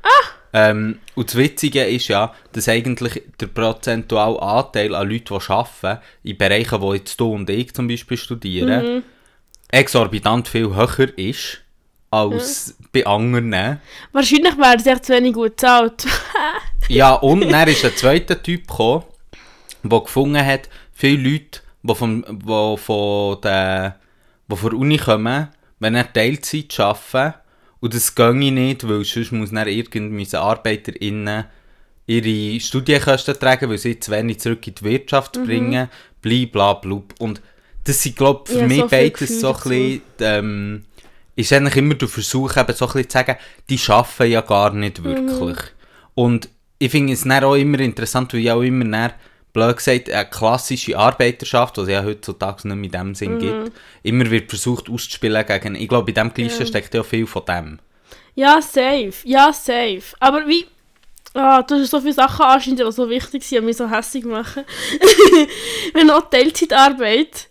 [0.52, 5.98] Ähm, und das Witzige ist ja, dass eigentlich der prozentuale Anteil an Leuten, die arbeiten,
[6.22, 9.02] in Bereichen, wo jetzt du und ich zum Beispiel studieren,
[9.68, 11.62] exorbitant viel höher ist
[12.10, 13.80] als bei anderen.
[14.12, 16.06] Wahrscheinlich wäre es echt zu wenig gut gezahlt.
[16.88, 19.02] Ja, und dann ist ein zweiter Typ gekommen,
[19.82, 23.98] der gefunden hat, viele Leute, die, vom, die von der,
[24.46, 25.48] die von der Uni kommen,
[25.80, 27.34] wenn er Teilzeit arbeiten,
[27.80, 31.44] und das ginge nicht, weil sonst muss dann irgendwie ArbeiterInnen
[32.06, 35.88] ihre Studienkosten tragen, weil sie zu wenig zurück in die Wirtschaft bringen,
[36.22, 37.02] blablabla.
[37.18, 37.42] Und
[37.86, 40.84] das sind, glaube ich, für Ja, mich so beides so ein bisschen, ähm,
[41.36, 43.36] ist eigentlich immer der Versuch, eben so ein bisschen zu sagen,
[43.68, 45.58] die arbeiten ja gar nicht wirklich.
[46.14, 49.12] Und ich finde es dann auch immer interessant, weil ja auch immer dann,
[49.52, 53.72] blöd gesagt, eine klassische Arbeiterschaft, die es ja heutzutage nicht mehr in dem Sinn gibt,
[54.02, 57.78] immer wird versucht auszuspielen gegen, ich glaube, in dem Klischee steckt ja viel von dem.
[58.34, 59.14] ja, safe.
[59.24, 60.02] Ja, safe.
[60.20, 60.66] Aber wie...
[61.34, 64.24] Ah, du hast so viele Sachen anscheinend, die so wichtig sind und mich so hässlich
[64.24, 64.64] machen.
[65.92, 67.48] Wenn auch Teilzeitarbeit...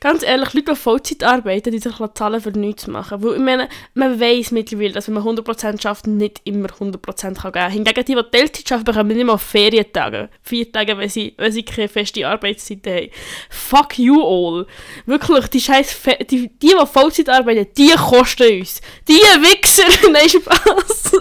[0.00, 3.22] Ganz ehrlich, Leute, die Vollzeit arbeiten, die sich zahlen für nichts machen.
[3.22, 6.96] Weil ich meine, man weiss mittlerweile, dass wenn man 100% schafft, nicht immer 100%
[7.34, 7.72] kann geben kann.
[7.72, 10.28] Hingegen die, die Teilzeit arbeiten, bekommen nicht mal Ferientage.
[10.42, 13.10] Vier Tage, wenn sie, wenn sie keine feste Arbeitszeit haben.
[13.50, 14.66] Fuck you all.
[15.06, 18.80] Wirklich, die scheiß die, die, die Vollzeit arbeiten, die kosten uns.
[19.08, 19.84] Die Wichser!
[20.10, 21.12] Nein, Spaß.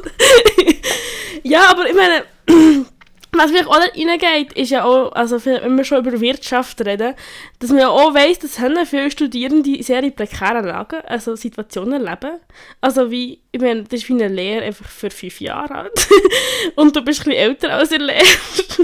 [1.43, 2.25] ja, aber ich meine...
[3.33, 7.13] Was vielleicht auch nicht reingeht, ist ja auch, also wenn wir schon über Wirtschaft reden,
[7.59, 8.57] dass man ja auch weiss, dass
[8.89, 12.39] viele Studierende sehr in prekären Lagen, also Situationen leben.
[12.81, 16.07] Also wie, ich meine, das ist wie eine Lehre einfach für fünf Jahre alt.
[16.75, 18.25] und du bist ein bisschen älter als eine Lehre.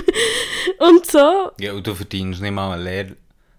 [0.80, 1.52] und so.
[1.60, 3.16] Ja, und du verdienst nicht mal eine Lehre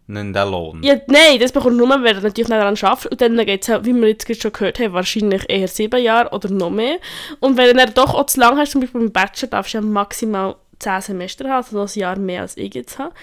[0.09, 0.83] einen Lohn.
[0.83, 3.07] Ja, nein, das bekommt nur, wenn du natürlich daran schaffst.
[3.07, 6.48] Und dann geht es, wie wir jetzt schon gehört haben, wahrscheinlich eher sieben Jahre oder
[6.48, 6.96] noch mehr.
[7.40, 9.79] Und wenn du dann doch auch zu lang hast, zum Beispiel beim Bachelor, darfst du
[9.79, 13.14] ja maximal zehn Semester haben, also noch ein Jahr mehr als ich jetzt habe.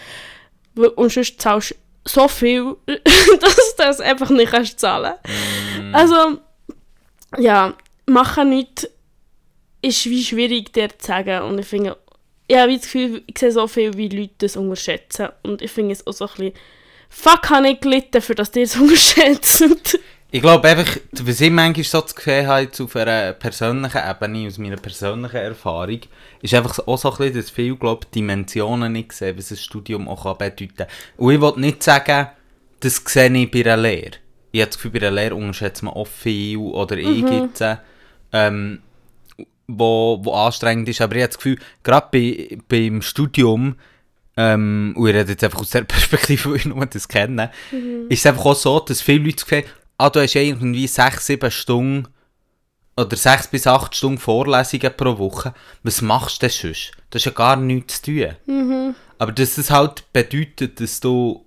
[0.75, 1.75] Und sonst zahlst du
[2.07, 5.13] so viel, dass du das einfach nicht kannst zahlen
[5.81, 5.95] mm.
[5.95, 6.39] Also,
[7.37, 7.73] ja,
[8.05, 8.87] machen nichts
[9.81, 11.43] ist wie schwierig, dir zu sagen.
[11.43, 11.97] Und ich finde,
[12.47, 15.29] ich habe das Gefühl, ich sehe so viel, wie Leute das unterschätzen.
[15.43, 16.53] Und ich finde es auch so ein bisschen,
[17.09, 19.75] fuck, habe ich gelitten, für das die es unterschätzen.
[20.35, 24.57] Ich glaube einfach, was ich manchmal so zu sehen habe, auf einer persönlichen Ebene, aus
[24.57, 26.01] meiner persönlichen Erfahrung,
[26.41, 30.09] ist einfach auch so ein bisschen, dass viele, glaube Dimensionen nicht sehen, was ein Studium
[30.09, 30.87] auch bedeuten kann.
[31.15, 32.27] Und ich will nicht sagen,
[32.81, 34.11] das sehe ich bei einer Lehre.
[34.51, 37.27] Ich habe das Gefühl, bei einer Lehre unterschätzt man oft viel, oder mhm.
[37.31, 37.63] jetzt,
[38.33, 38.79] ähm,
[39.67, 40.99] wo, wo anstrengend ist.
[40.99, 43.77] Aber ich habe das Gefühl, gerade bei, beim Studium,
[44.35, 48.07] ähm, und ich rede jetzt einfach aus der Perspektive, wo ich nur das kenne, mhm.
[48.09, 49.45] ist es einfach auch so, dass viele Leute das
[49.97, 52.07] ah, du hast irgendwie 6, 7 Stunden
[52.97, 55.53] oder 6 bis 8 Stunden Vorlesungen pro Woche.
[55.83, 56.91] Was machst du denn sonst?
[57.09, 58.35] Das ist ja gar nichts zu tun.
[58.45, 58.95] Mhm.
[59.17, 61.45] Aber dass das halt bedeutet, dass du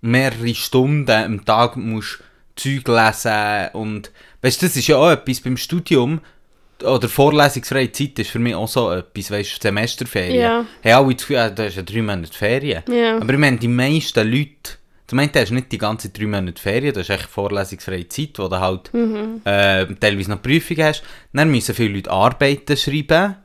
[0.00, 2.20] mehrere Stunden am Tag musst
[2.56, 4.10] Zeug lesen und
[4.42, 6.20] weißt das ist ja auch etwas beim Studium,
[6.84, 10.40] oder vorlesungsfreie Zeit ist für mich auch so etwas, weißt Semesterferien.
[10.40, 10.66] Ja.
[10.80, 12.82] Hey, alle das Gefühl, ah, du hast ja drei Monate Ferien.
[12.88, 13.16] Ja.
[13.16, 14.78] Aber ich meine, die meisten Leute,
[15.08, 18.38] du meinst, du hast nicht die ganze drei Monate Ferien, das ist echt vorlesungsfreie Zeit,
[18.38, 19.40] wo du halt mhm.
[19.44, 21.02] äh, teilweise noch Prüfungen hast.
[21.32, 23.36] Dann müssen viele Leute Arbeiten schreiben.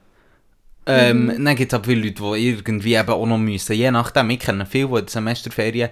[0.86, 1.46] Ähm, mhm.
[1.46, 4.40] Dann gibt es auch viele Leute, die irgendwie eben auch noch müssen, je nachdem, ich
[4.40, 5.90] kenne viele, die in Semesterferien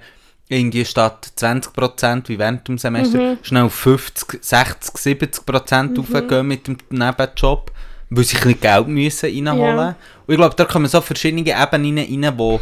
[0.50, 3.38] irgendwie statt 20% wie während dem Semester mhm.
[3.42, 6.00] schnell auf 50, 60, 70% mhm.
[6.00, 7.72] aufgehen mit dem Nebenjob,
[8.10, 9.96] weil sie ein Geld müssen reinholen ja.
[10.28, 12.60] Und ich glaube, da kommen so verschiedene Ebenen rein, die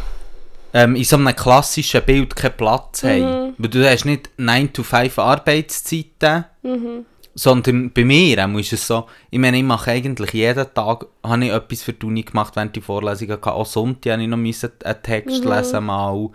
[0.72, 3.08] ähm, in so einem klassischen Bild keinen Platz mhm.
[3.08, 3.54] haben.
[3.58, 7.06] Weil du hast nicht 9 to 5 Arbeitszeiten, mhm.
[7.34, 11.52] sondern bei mir ist es so, ich meine, ich mache eigentlich jeden Tag habe ich
[11.52, 13.52] etwas für die Uni gemacht, während die Vorlesungen hatte.
[13.52, 15.50] Auch Sonntag habe ich noch einen Text mhm.
[15.50, 16.30] lesen mal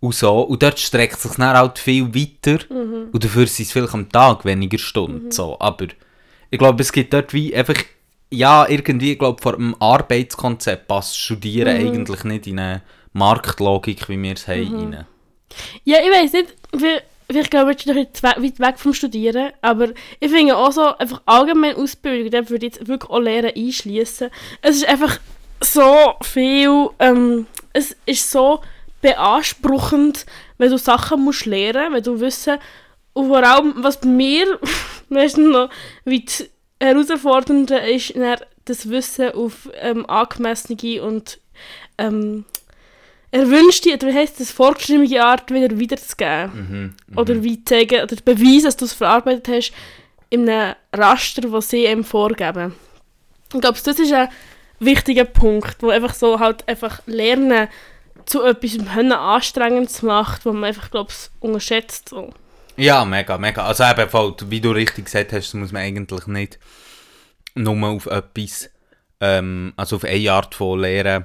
[0.00, 0.40] und so.
[0.40, 2.64] Und dort streckt es sich dann halt viel weiter.
[2.72, 3.08] Mhm.
[3.12, 5.26] Und dafür sind es vielleicht am Tag weniger Stunden.
[5.26, 5.30] Mhm.
[5.30, 5.58] So.
[5.60, 5.86] Aber
[6.50, 7.76] ich glaube, es gibt dort wie einfach,
[8.30, 11.88] ja, irgendwie, ich glaube, vor einem Arbeitskonzept passt Studieren mhm.
[11.88, 14.88] eigentlich nicht in eine Marktlogik, wie wir es haben.
[14.88, 15.04] Mhm.
[15.84, 19.88] Ja, ich weiß nicht, wie, ich glaube, jetzt noch weit weg vom Studieren, aber
[20.20, 24.30] ich finde auch so, einfach allgemein Ausbildung, da würde ich jetzt wirklich auch Lehren einschließen.
[24.62, 25.18] Es ist einfach
[25.62, 28.60] so viel, ähm, es ist so
[29.02, 30.26] beanspruchend,
[30.58, 32.58] wenn du Sachen musst lernen, wenn du wissen,
[33.12, 34.58] und vor allem, was bei mir
[35.08, 35.70] meistens noch
[36.04, 36.48] weit
[36.80, 38.14] herausfordernder ist,
[38.64, 41.40] das Wissen auf ähm, angemessene und
[41.98, 42.44] ähm,
[43.30, 46.50] erwünschte, oder wie heisst das, vorgeschriebene Art wieder wiederzugeben.
[46.54, 47.18] Mhm, mhm.
[47.18, 49.72] oder wie zeigen, oder beweisen, dass du es verarbeitet hast,
[50.30, 52.74] in einem Raster, das sie einem vorgeben.
[53.52, 54.28] Ich glaube, das ist ein
[54.78, 57.68] wichtiger Punkt, wo einfach so halt einfach lernen,
[58.26, 62.10] zu etwas Anstrengendes macht, wo man einfach, glaube ich, unterschätzt.
[62.10, 62.32] So.
[62.76, 63.64] Ja, mega, mega.
[63.64, 66.58] Also eben, wie du richtig gesagt hast, muss man eigentlich nicht
[67.54, 68.70] nur auf etwas,
[69.20, 71.24] ähm, also auf eine Art von Lehren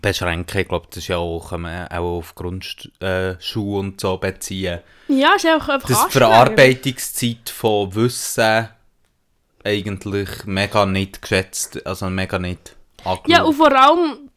[0.00, 0.60] beschränken.
[0.60, 4.80] Ich glaube, das ist ja auch, kann man auch auf Grundschule äh, und so beziehen.
[5.08, 8.68] Ja, ist auch einfach Das Verarbeitungszeit von Wissen
[9.64, 12.74] eigentlich mega nicht geschätzt, also mega nicht
[13.04, 13.28] angeschaut.
[13.28, 14.30] Ja, und vor allem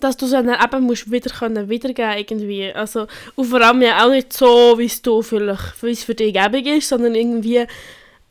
[0.00, 2.72] dass du es dann eben musst wieder können wiedergeben irgendwie.
[2.72, 6.14] Also, und vor allem ja auch nicht so, wie es du vielleicht, wie es für
[6.14, 7.66] dich gäbig ist, sondern irgendwie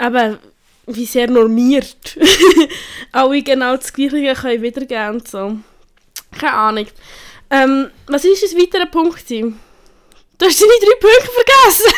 [0.01, 0.37] eben
[0.87, 2.17] wie sehr normiert.
[3.11, 5.57] Alle genau das Gleiche können wiedergeben und so.
[6.39, 6.87] Keine Ahnung.
[7.49, 9.29] Ähm, was ist das weitere Punkt?
[9.29, 11.93] Du hast deine drei Punkte vergessen!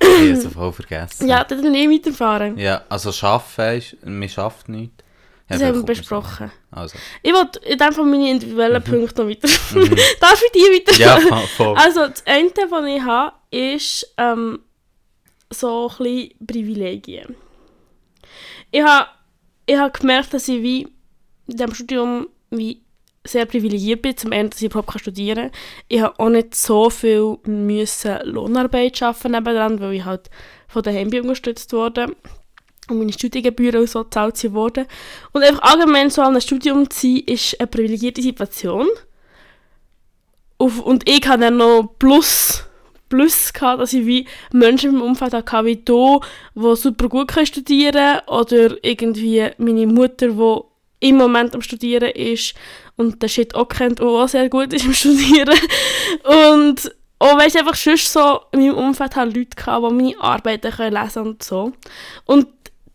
[0.00, 1.28] ich habe es voll vergessen.
[1.28, 2.58] Ja, dann nicht weiterfahren.
[2.58, 5.04] Ja, also arbeiten ist, man schafft nichts.
[5.48, 6.50] Das haben wir besprochen.
[6.72, 6.98] Also.
[7.22, 8.90] Ich wollte in dem Fall meine individuellen mhm.
[8.90, 9.48] Punkte noch weiter.
[9.74, 9.96] Mhm.
[10.20, 10.96] Darf ich die weiter?
[10.98, 11.20] Ja,
[11.56, 11.76] voll.
[11.76, 14.58] Also, das eine, was ich habe, ist ähm,
[15.50, 17.36] so ein bisschen Privilegien.
[18.72, 19.06] Ich habe
[19.66, 20.82] ich hab gemerkt, dass ich wie
[21.46, 22.82] in diesem Studium wie
[23.24, 25.60] sehr privilegiert bin, zum Ende, dass ich überhaupt studieren kann.
[25.88, 30.30] Ich habe auch nicht so viel müssen Lohnarbeit arbeiten nebenan, weil ich halt
[30.68, 32.14] von daheim unterstützt wurde.
[32.88, 34.86] und meine Studiengebühren und so gezahlt wurden.
[35.32, 38.86] Und einfach allgemein so an einem Studium zu sein, ist eine privilegierte Situation.
[40.58, 42.64] Und ich hatte dann noch Plus,
[43.08, 46.20] Plus gehabt, dass ich wie Menschen im Umfeld hatte, wie du,
[46.54, 50.62] die super gut können studieren oder irgendwie meine Mutter, die
[51.08, 52.54] im Moment am Studieren ist
[52.96, 55.58] und den Shit auch kennt und auch sehr gut ist im Studieren.
[56.24, 60.70] Und auch weißt, einfach sonst so in meinem Umfeld halt Leute gehabt, die meine Arbeiten
[60.70, 61.72] können lesen und so.
[62.24, 62.48] Und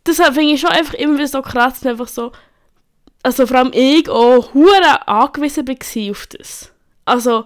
[0.06, 2.32] deshalb finde ich schon einfach immer so krass, dass einfach so,
[3.24, 6.72] also vor allem ich auch hure angewiesen war auf das.
[7.06, 7.46] Also,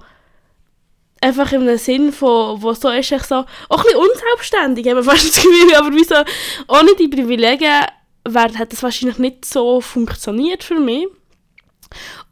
[1.22, 5.04] einfach im Sinn von, wo so ist, ich so, auch ein bisschen unselbstständig, haben wir
[5.04, 6.16] fast das Gefühl, aber wieso,
[6.68, 7.86] ohne die Privilegien
[8.26, 11.08] wär, hat das wahrscheinlich nicht so funktioniert für mich.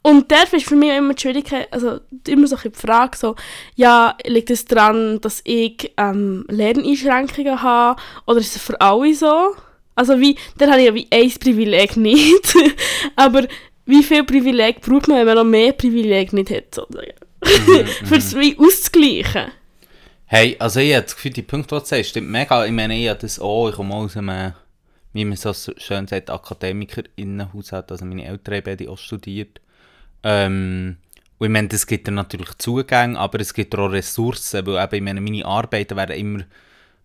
[0.02, 3.36] Und der ist für mich immer die Schwierigkeit, also immer so die Frage, so,
[3.74, 9.54] ja, liegt es daran, dass ich ähm, Lerneinschränkungen habe, oder ist es für alle so?
[9.94, 12.54] Also wie, dann habe ich ja wie ein Privileg nicht,
[13.16, 13.46] aber
[13.86, 17.12] wie viel Privileg braucht man, wenn man noch mehr Privileg nicht hat, sozusagen?
[17.44, 19.52] Mhm, für es wie auszugleichen.
[20.26, 22.64] Hey, also ich habe das Gefühl, die Punkte, die du sagst, stimmt mega.
[22.64, 24.54] Ich meine, ich habe das auch, ich komme aus einem,
[25.14, 29.60] wie man so schön sagt, Akademiker-Innenhaushalt, also meine Eltern haben beide auch studiert.
[30.24, 30.96] Ähm,
[31.38, 34.94] und ich meine, es gibt dann natürlich Zugänge, aber es gibt auch Ressourcen, weil eben,
[34.94, 36.44] ich meine, meine Arbeiten werden immer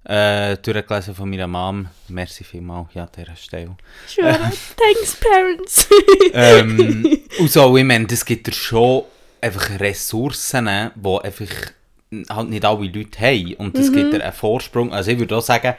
[0.06, 1.88] äh, durchgelesen von meiner Mom.
[2.08, 3.78] Merci vielmals ja, an dieser Stelle.
[4.08, 5.88] Sure, thanks parents.
[6.34, 9.04] ähm, und so, ich meine, es gibt schon
[9.40, 11.72] einfach Ressourcen, die einfach
[12.30, 13.54] halt nicht alle Leute haben.
[13.56, 13.94] Und es mhm.
[13.94, 14.92] gibt einen Vorsprung.
[14.92, 15.76] Also ich würde auch sagen,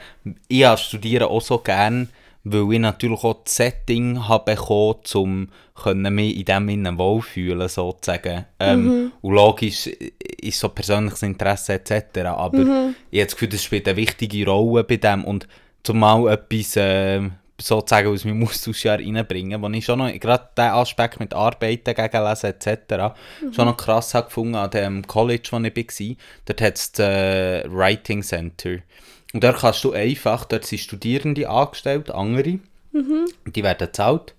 [0.46, 2.06] ich studiere auch so gerne
[2.44, 5.48] weil ich natürlich auch das Setting habe bekommen,
[5.84, 8.46] um mich in dem Sinne wohlfühlen sozusagen.
[8.58, 9.12] Ähm, mhm.
[9.20, 12.20] Und logisch ist so persönliches Interesse etc.
[12.26, 12.94] Aber mhm.
[13.10, 15.48] ich habe das Gefühl, das spielt eine wichtige Rolle bei dem und
[15.82, 17.28] zumal etwas äh,
[17.60, 22.50] sozusagen aus meinem Austauschjahr reinbringen, wo ich schon noch, gerade diesen Aspekt mit Arbeiten, Gegenlesen
[22.50, 23.14] etc.
[23.42, 23.52] Mhm.
[23.52, 26.16] schon noch krass habe gefunden an dem College, wo ich war.
[26.46, 28.78] Dort hat es das äh, Writing Center.
[29.32, 32.58] Und dort kannst du einfach, dort sind Studierende angestellt, andere,
[32.92, 33.26] mhm.
[33.46, 34.34] die werden bezahlt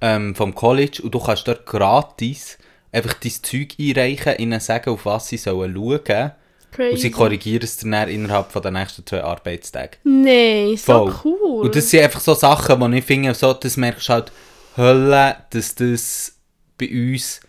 [0.00, 2.58] ähm, vom College und du kannst dort gratis
[2.92, 6.32] einfach dein Zeug einreichen, ihnen sagen, auf was sie sollen schauen
[6.72, 6.92] Crazy.
[6.92, 9.96] Und sie korrigieren es dann innerhalb von den nächsten zwei Arbeitstagen.
[10.04, 11.14] Nein, so Voll.
[11.24, 11.64] cool.
[11.64, 14.32] Und das sind einfach so Sachen, wo ich finde, so, das merkst du halt
[14.76, 16.36] Hölle, dass das
[16.76, 17.40] bei uns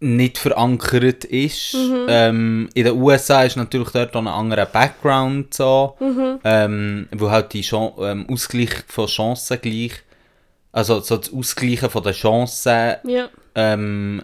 [0.00, 1.74] nicht verankert ist.
[1.74, 2.06] Mhm.
[2.08, 6.38] Ähm, in den USA ist natürlich dort auch ein anderer Background so, mhm.
[6.44, 9.92] ähm, wo halt die Chan ähm, Ausgleich von Chancen gleich,
[10.72, 13.28] also so das Ausgleichen von den Chancen ja.
[13.54, 14.22] ähm,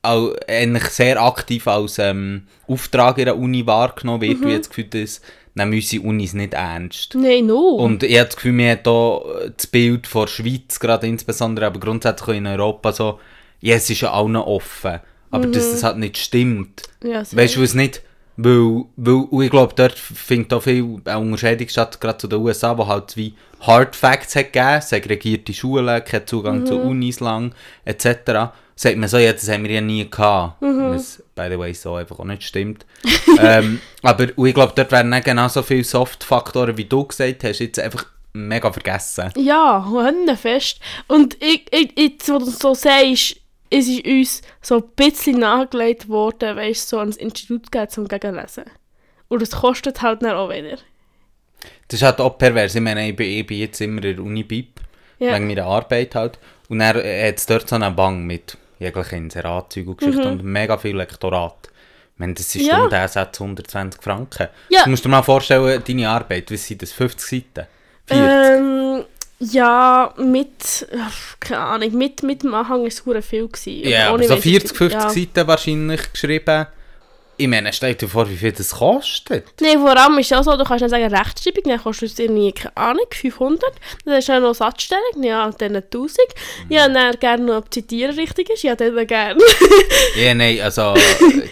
[0.00, 4.46] auch eigentlich sehr aktiv als ähm, Auftrag in der Uni wahrgenommen wird, mhm.
[4.46, 5.20] wie jetzt Gefühl, dass
[5.54, 7.14] nehmen unsere Unis nicht ernst.
[7.14, 7.76] Nein, no.
[7.76, 11.66] Und ich habe das Gefühl, wir haben hier das Bild von der Schweiz, gerade insbesondere,
[11.66, 13.20] aber grundsätzlich in Europa so,
[13.62, 15.00] ja, es ist ja allen offen.
[15.30, 15.52] Aber mhm.
[15.52, 16.82] dass das halt nicht stimmt.
[17.02, 18.02] Ja, weißt du, es nicht.
[18.36, 22.86] Weil, weil ich glaube, dort findet auch viel Unterscheidung statt, gerade zu den USA, wo
[22.86, 26.66] halt wie Hard Facts hat gegeben, segregierte Schulen, kein Zugang mhm.
[26.66, 28.52] zu Unis lang, etc.
[28.74, 30.60] Sagt man so, ja, das haben wir ja nie gehabt.
[30.62, 30.94] Mhm.
[30.94, 32.84] Was, by the way, so einfach auch nicht stimmt.
[33.38, 37.78] ähm, aber ich glaube, dort werden nicht genauso viele Soft-Faktoren, wie du gesagt hast, jetzt
[37.78, 39.30] einfach mega vergessen.
[39.36, 39.86] Ja,
[40.36, 40.80] fest.
[41.06, 43.36] Und ich, ich, jetzt, wo du so sagst,
[43.72, 48.64] es ist uns so ein bisschen nahegelegt worden, weißt so ans Institut gehen zum Gegenlesen.
[49.28, 50.76] Und es kostet halt dann auch wieder.
[51.88, 52.74] Das ist halt auch pervers.
[52.74, 54.80] Ich meine, ich bin, ich bin jetzt immer in der Uni BIP,
[55.18, 55.34] ja.
[55.34, 56.38] wegen meiner Arbeit halt.
[56.68, 56.94] Und er
[57.28, 60.32] hat es dort so einen Bang mit jeglichen Inseratzeug und Geschichten mhm.
[60.32, 61.68] und mega viel Lektorat.
[62.14, 62.74] Ich meine, das ist ja.
[62.74, 64.48] Stunde 120 Franken.
[64.68, 64.84] Ja.
[64.84, 67.68] Du musst dir mal vorstellen, deine Arbeit, wie sind das, 50 Seiten?
[68.06, 68.18] 40?
[68.18, 69.04] Ähm,
[69.50, 70.86] ja, mit,
[71.40, 73.48] keine Ahnung, mit, mit dem Anhang war es sehr viel.
[73.48, 73.88] Gewesen.
[73.88, 75.10] Ja, aber so 40, 50 ja.
[75.10, 76.66] Seiten wahrscheinlich geschrieben.
[77.38, 79.46] Ich meine, stell dir vor, wie viel das kostet.
[79.60, 82.30] Nein, vor allem ist es auch so, du kannst nicht sagen Rechtschreibung, dann kostet es
[82.30, 83.64] nie, keine Ahnung, 500.
[84.04, 86.18] Dann hast du noch Satzstellung, ja, dann 1000.
[86.68, 86.72] Mhm.
[86.72, 89.42] Ja, dann gerne noch, ob Zitieren richtig ist, ja, dann gerne.
[90.22, 90.94] ja, nein, also,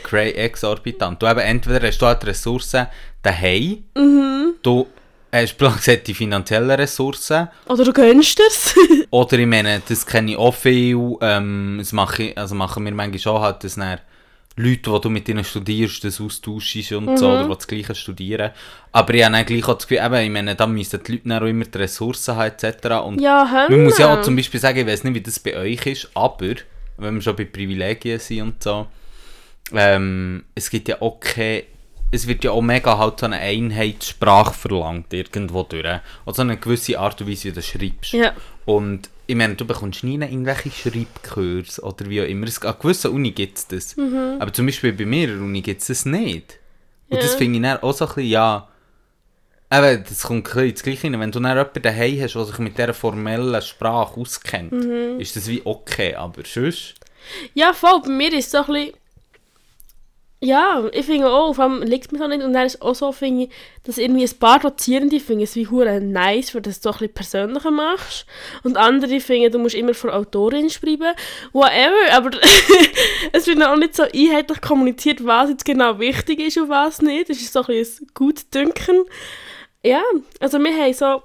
[0.04, 1.20] cray exorbitant.
[1.20, 2.86] Du eben, entweder hast du halt Ressourcen
[3.22, 4.54] daheim, mhm.
[4.62, 4.86] du
[5.32, 7.48] hast du gesagt, die finanziellen Ressourcen.
[7.68, 8.74] Oder du gönnst es.
[9.10, 11.16] Oder ich meine, das kenne ich auch viel.
[11.20, 14.00] Ähm, das mache ich, also machen wir manchmal schon halt, dass dann
[14.56, 17.16] Leute, die du mit ihnen studierst, das austauschst und mhm.
[17.16, 18.50] so, oder die das Gleiche studieren.
[18.92, 21.42] Aber ich habe dann gleich auch das Gefühl, eben, ich meine, da müssen die Leute
[21.42, 22.86] auch immer die Ressourcen haben, etc.
[23.04, 25.56] Und ja, man muss ja auch zum Beispiel sagen, ich weiß nicht, wie das bei
[25.56, 26.54] euch ist, aber,
[26.98, 28.86] wenn wir schon bei Privilegien sind und so,
[29.72, 31.64] ähm, es gibt ja auch keine
[32.12, 36.00] es wird ja auch mega halt so eine Einheitssprache verlangt, irgendwo durch.
[36.26, 38.12] Also eine gewisse Art und Weise, wie du schreibst.
[38.12, 38.32] Ja.
[38.64, 42.46] Und ich meine, du bekommst nie irgendwelche Schreibkurs oder wie auch immer.
[42.48, 43.96] Es, an gewissen Uni gibt es das.
[44.40, 46.58] Aber zum Beispiel bei mir an der Uni gibt es das nicht.
[47.08, 47.38] Und das Ja.
[47.38, 48.66] finde ich dann auch so ein bisschen, ja...
[49.72, 51.20] Eben, das kommt ein ins Gleiche rein.
[51.20, 54.72] Wenn du dann jemanden daheim hast, der sich mit dieser formellen Sprache auskennt,
[55.20, 56.16] ist das wie okay.
[56.16, 56.94] Aber sonst...
[57.54, 58.00] Ja, voll.
[58.02, 58.94] Bei mir ist es so ein bisschen...
[60.42, 62.42] Ja, ich finde auch, vor allem liegt es mir so nicht.
[62.42, 63.50] Und dann ist auch so, finde ich,
[63.82, 66.92] dass irgendwie ein paar Dozierende finden es wie hure nice, weil du es so ein
[66.94, 68.24] bisschen persönlicher machst.
[68.62, 71.12] Und andere finden, du musst immer vor Autorin schreiben.
[71.52, 72.30] Whatever, aber
[73.32, 77.28] es wird auch nicht so einheitlich kommuniziert, was jetzt genau wichtig ist und was nicht.
[77.28, 79.04] Es ist so ein bisschen ein Gutdünken.
[79.82, 80.02] Ja,
[80.40, 81.22] also wir haben so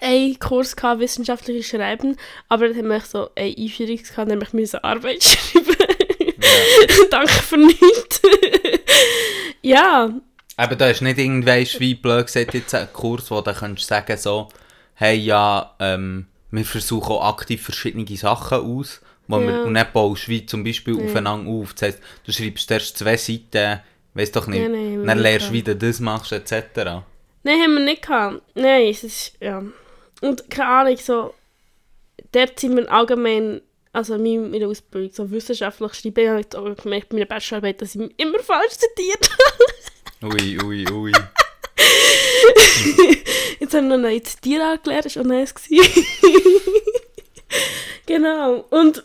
[0.00, 2.16] einen Kurs gehabt, wissenschaftliches Schreiben,
[2.48, 5.99] aber dann haben wir so eine Einführung gehabt, nämlich müssen Arbeit schreiben.
[7.10, 8.20] Danke für nichts.
[9.62, 10.10] ja,
[10.58, 14.16] Eben, da ist nicht irgendwann, wie blöd gesagt, jetzt ein Kurs, wo du kannst sagen
[14.18, 14.48] so,
[14.94, 19.46] hey, ja, ähm, wir versuchen auch aktiv verschiedene Sachen aus, wo Ja.
[19.46, 21.72] wir, und nicht baust, wie zum Beispiel aufeinander auf.
[21.72, 23.80] Das heisst, du schreibst erst zwei Seiten,
[24.12, 26.52] weißt doch nicht, Ja, nein, dann lernst du, wie du das machst, etc.
[27.42, 28.42] nein, haben wir nicht gehabt.
[28.54, 29.62] Nein, es ist, ja.
[30.20, 31.32] Und keine Ahnung, so,
[32.32, 37.08] dort sind wir allgemein, also in meiner- Ausbildung, so wissenschaftlich schreiben, habe ich auch gemerkt
[37.08, 39.30] bei meiner Bachelorarbeit, dass ich immer falsch zitiert
[40.22, 41.12] Ui, ui, ui.
[43.58, 45.54] Jetzt haben wir noch neue Zitierart gelernt, das war auch nice.
[48.06, 48.66] genau.
[48.70, 49.02] Und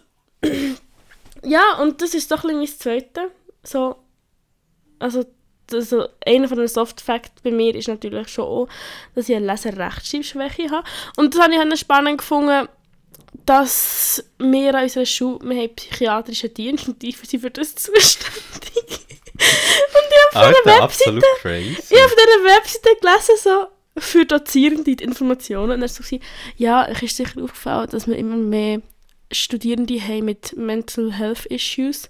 [1.43, 2.67] ja, und das ist doch ein bisschen mein
[3.02, 3.32] Zweite.
[3.63, 3.95] So,
[5.00, 5.26] also,
[5.71, 8.67] also einer von den Soft Facts bei mir ist natürlich schon auch,
[9.13, 10.88] dass ich eine Leser-Rechtschreibschwäche habe.
[11.17, 12.67] Und das habe ich spannend gefunden,
[13.45, 18.73] dass wir an unserer Schule, wir haben psychiatrischen Dienst und die sind für das zuständig.
[18.75, 24.95] und ich habe von der Webseite ich habe auf dieser Webseite gelesen, so für Dozierende
[24.95, 25.71] die Informationen.
[25.71, 26.03] Und dann so,
[26.58, 28.81] ja, euch ist sicher aufgefallen, dass wir immer mehr
[29.31, 32.10] Studierende haben mit Mental Health Issues.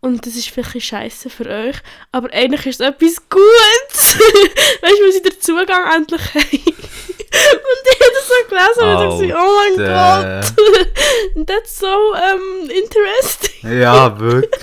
[0.00, 1.76] Und das ist vielleicht scheiße für euch.
[2.12, 4.18] Aber eigentlich ist es etwas Gutes.
[4.18, 6.44] weißt du, weil sie den Zugang endlich haben.
[6.64, 7.93] und ich
[8.34, 9.76] so gelesen und ich dachte, oh mein.
[9.76, 13.80] Gott, that's so um, interesting.
[13.80, 14.50] Ja, wirklich.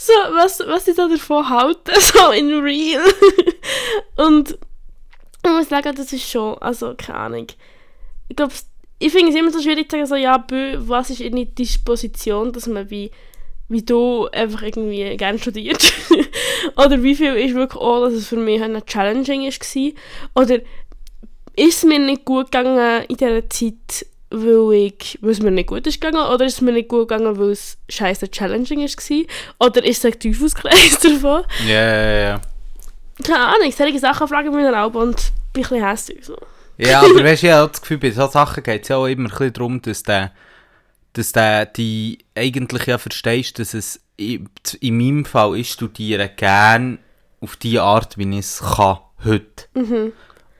[0.00, 3.02] So, was, was ich da davon halte, so in real.
[4.16, 4.56] Und
[5.44, 7.46] ich muss sagen, das ist schon, also keine Ahnung.
[8.28, 8.54] Ich glaube,
[9.00, 11.52] ich finde es immer so schwierig zu sagen, so, ja, bö, was ist in die
[11.52, 13.10] Disposition, dass man wie,
[13.68, 15.92] wie du einfach irgendwie gerne studiert.
[16.76, 19.92] Oder wie viel ist wirklich auch, dass es für mich eine challenging war.
[20.42, 20.60] Oder
[21.58, 25.68] ist es mir nicht gut gegangen in dieser Zeit, weil, ich, weil es mir nicht
[25.68, 29.66] gut ist gegangen oder ist es mir nicht gut gegangen, weil es scheiße challenging war?
[29.68, 31.44] Oder ist es ein Teufelskreis davon?
[31.66, 32.40] Ja, ja, ja.
[33.24, 35.16] Keine Ahnung, solche Sachen fragen wir dann auch und
[35.52, 36.24] bin ein bisschen hässlich.
[36.24, 36.36] So.
[36.76, 39.06] Ja, aber weißt du, ich habe das Gefühl, bei solchen Sachen geht es ja auch
[39.06, 40.32] immer ein bisschen darum, dass der,
[41.14, 44.44] dass der die eigentlich ja verstehst, dass es i-
[44.80, 46.98] in meinem Fall, ich studiere gerne
[47.40, 49.64] auf die Art, wie ich es kann, heute.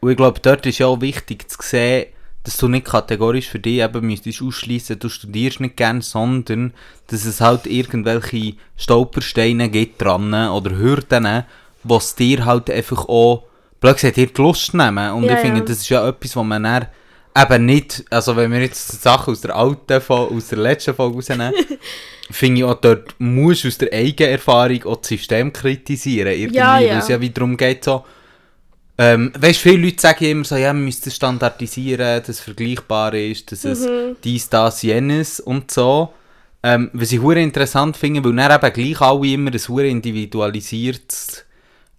[0.00, 2.06] Und ich glaube, dort ist ja auch wichtig zu sehen,
[2.44, 6.72] dass du nicht kategorisch für dich eben müsstest ausschließen, du studierst nicht gern, sondern
[7.08, 11.44] dass es halt irgendwelche Stolpersteine gibt dran oder Hürden,
[11.84, 13.44] was dir halt einfach auch,
[13.80, 15.12] blöd gesagt, dir die Lust nehmen.
[15.12, 15.64] Und Ja, ich finde, ja.
[15.64, 16.86] das ist ja etwas, was man dann
[17.36, 21.16] eben nicht, also wenn wir jetzt Sachen aus der alten Folge, aus der letzten Folge
[21.16, 21.52] rausnehmen,
[22.30, 26.32] finde ich auch, dort musst du aus der eigenen Erfahrung auch das System kritisieren.
[26.32, 26.92] Irgendwie, Ja, ja.
[26.92, 28.04] weil es ja wie darum geht, so,
[29.00, 33.52] ähm, weißt, viele Leute sagen immer so, ja, wir müssen standardisieren, dass es vergleichbar ist,
[33.52, 33.86] dass es
[34.24, 36.12] dies, das, jenes und so.
[36.64, 41.44] Ähm, was ich hure interessant finde, weil dann eben gleich alle immer ein hure individualisiertes,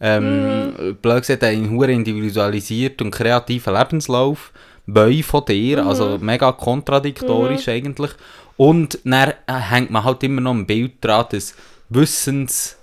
[0.02, 4.52] ähm, blöd gesagt, einen hure individualisiert und kreativen Lebenslauf
[4.86, 8.12] wollen von dir, also mega kontradiktorisch eigentlich.
[8.58, 11.56] Und dann äh, hängt man halt immer noch ein Bild dran, dass
[11.88, 12.76] Wissens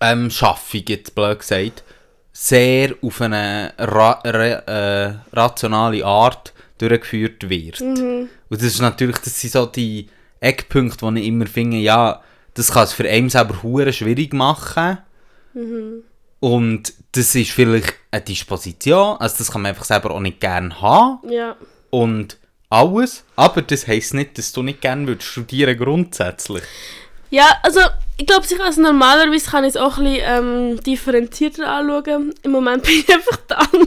[0.00, 1.82] ähm, jetzt blöd gesagt,
[2.36, 7.80] sehr auf eine ra ra äh, rationale Art durchgeführt wird.
[7.80, 10.08] Und das ist natürlich, das sind so die
[10.40, 12.20] Eckpunkte, die ich immer finde, ja,
[12.54, 14.98] das kann es für einen selber hure schwierig machen.
[16.40, 20.80] Und das ist vielleicht eine Disposition, also das kann man einfach selber auch nicht gerne
[20.82, 21.56] haben Ja.
[21.90, 26.64] und alles, aber das heisst nicht, dass du nicht gerne würdest studieren grundsätzlich.
[27.34, 27.80] Ja, also
[28.16, 32.32] ich glaube, sicher als normalerweise kann ich es auch ein bisschen ähm, differenzierter anschauen.
[32.44, 33.86] Im Moment bin ich einfach dann.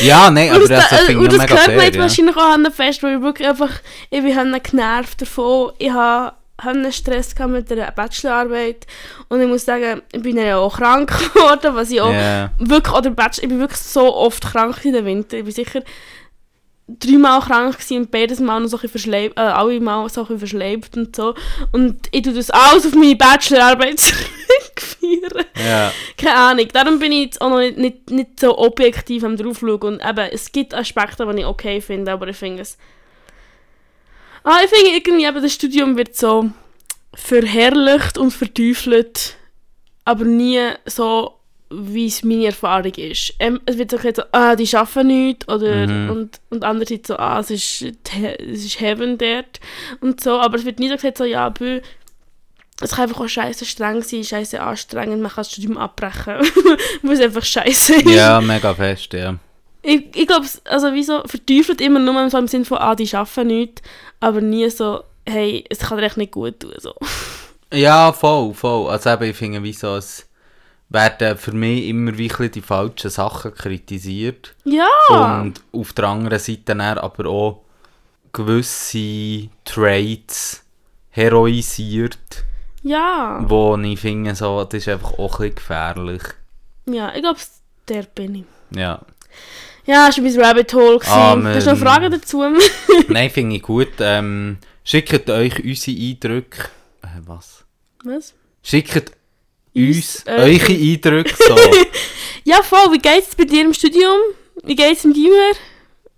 [0.00, 2.02] Ja, nein, aber das, das ich das mega gehört mir jetzt ja.
[2.02, 3.70] wahrscheinlich auch an fest, weil ich wirklich einfach,
[4.10, 5.70] ich bin genervt davon.
[5.78, 8.86] Ich habe einen Stress gehabt mit der Bachelorarbeit
[9.28, 12.50] und ich muss sagen, ich bin ja auch krank geworden, was ich auch Ja.
[12.58, 15.38] wirklich, oder Bachelor, ich bin wirklich so oft krank in den Winter.
[15.38, 15.82] Ich bin sicher
[16.98, 20.96] dreimal krank und beides Mal noch so ein verschleibt, äh, alle Mal so ein verschleibt
[20.96, 21.34] und so.
[21.72, 25.44] Und ich tue das alles auf meine Bachelorarbeit zurückführen.
[25.56, 25.92] Ja.
[26.16, 26.68] Keine Ahnung.
[26.72, 29.80] Darum bin ich jetzt auch noch nicht, nicht, nicht so objektiv am draufschauen.
[29.82, 32.76] Und eben, es gibt Aspekte, die ich okay finde, aber ich finde es...
[34.44, 36.50] Ah, ich finde irgendwie eben, das Studium wird so
[37.14, 39.36] verherrlicht und verteufelt,
[40.04, 41.38] aber nie so,
[41.72, 43.34] wie es meine Erfahrung ist.
[43.38, 46.10] Ähm, es wird so gesagt, so, ah, die arbeiten nichts, oder, Mhm.
[46.10, 49.60] und, und andererseits so, ah, es ist, es ist Heaven dort,
[50.00, 51.80] und so, aber es wird nie so gesagt, so, ja, bö,
[52.80, 56.34] es kann einfach auch scheiße streng sein, scheiße anstrengend, man kann das Studium abbrechen,
[57.02, 58.08] weil es einfach scheiße ist.
[58.10, 59.36] ja, mega fest, ja.
[59.82, 63.46] Ich, ich glaube, also wieso verteufelt immer nur so im Sinne von, ah, die arbeiten
[63.48, 63.82] nichts,
[64.20, 66.72] aber nie so, hey, es kann dir echt nicht gut tun.
[66.78, 66.94] So.
[67.72, 68.90] Ja, voll, voll.
[68.90, 70.28] Also eben, ich finde, wie so, es
[70.92, 74.54] werden für mich immer wie die falschen Sachen kritisiert.
[74.64, 74.86] Ja!
[75.40, 77.62] Und auf der anderen Seite dann aber auch
[78.32, 80.64] gewisse Traits
[81.10, 82.44] heroisiert,
[82.82, 83.40] ja!
[83.46, 86.22] wo ich finde, so, das ist einfach auch ein bisschen gefährlich.
[86.86, 87.40] Ja, ich glaube,
[87.88, 88.44] der bin ich.
[88.76, 89.00] Ja.
[89.84, 90.98] Ja, das war mein Rabbit Hole.
[90.98, 91.12] gewesen.
[91.12, 91.54] Amen.
[91.54, 92.44] Hast du noch Fragen dazu?
[93.08, 93.92] Nein, finde ich gut.
[93.98, 96.68] Ähm, schickt euch unsere Eindrücke.
[97.02, 97.64] Äh, was?
[98.04, 98.34] Was?
[98.62, 99.12] Schickt
[99.74, 101.56] Uns, äh, eure Eindrücke so.
[102.44, 102.92] Ja, voll.
[102.92, 104.18] Wie geht es bei dir im Studium?
[104.64, 105.52] Wie geht es im Gimmer?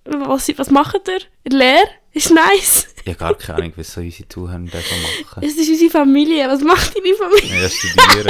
[0.04, 1.20] Was, was macht ihr?
[1.44, 1.86] Lehre?
[2.12, 2.86] Ist nice.
[3.04, 4.94] ich habe gar keine Ahnung, was so unsere Zuhörer so
[5.24, 5.42] machen.
[5.42, 6.48] Es ist unsere Familie.
[6.48, 7.62] Was macht deine Familie?
[7.62, 8.28] Ja, studieren.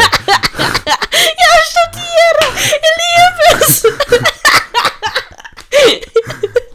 [0.86, 2.48] Ja, studieren!
[2.66, 3.82] Ich liebe es!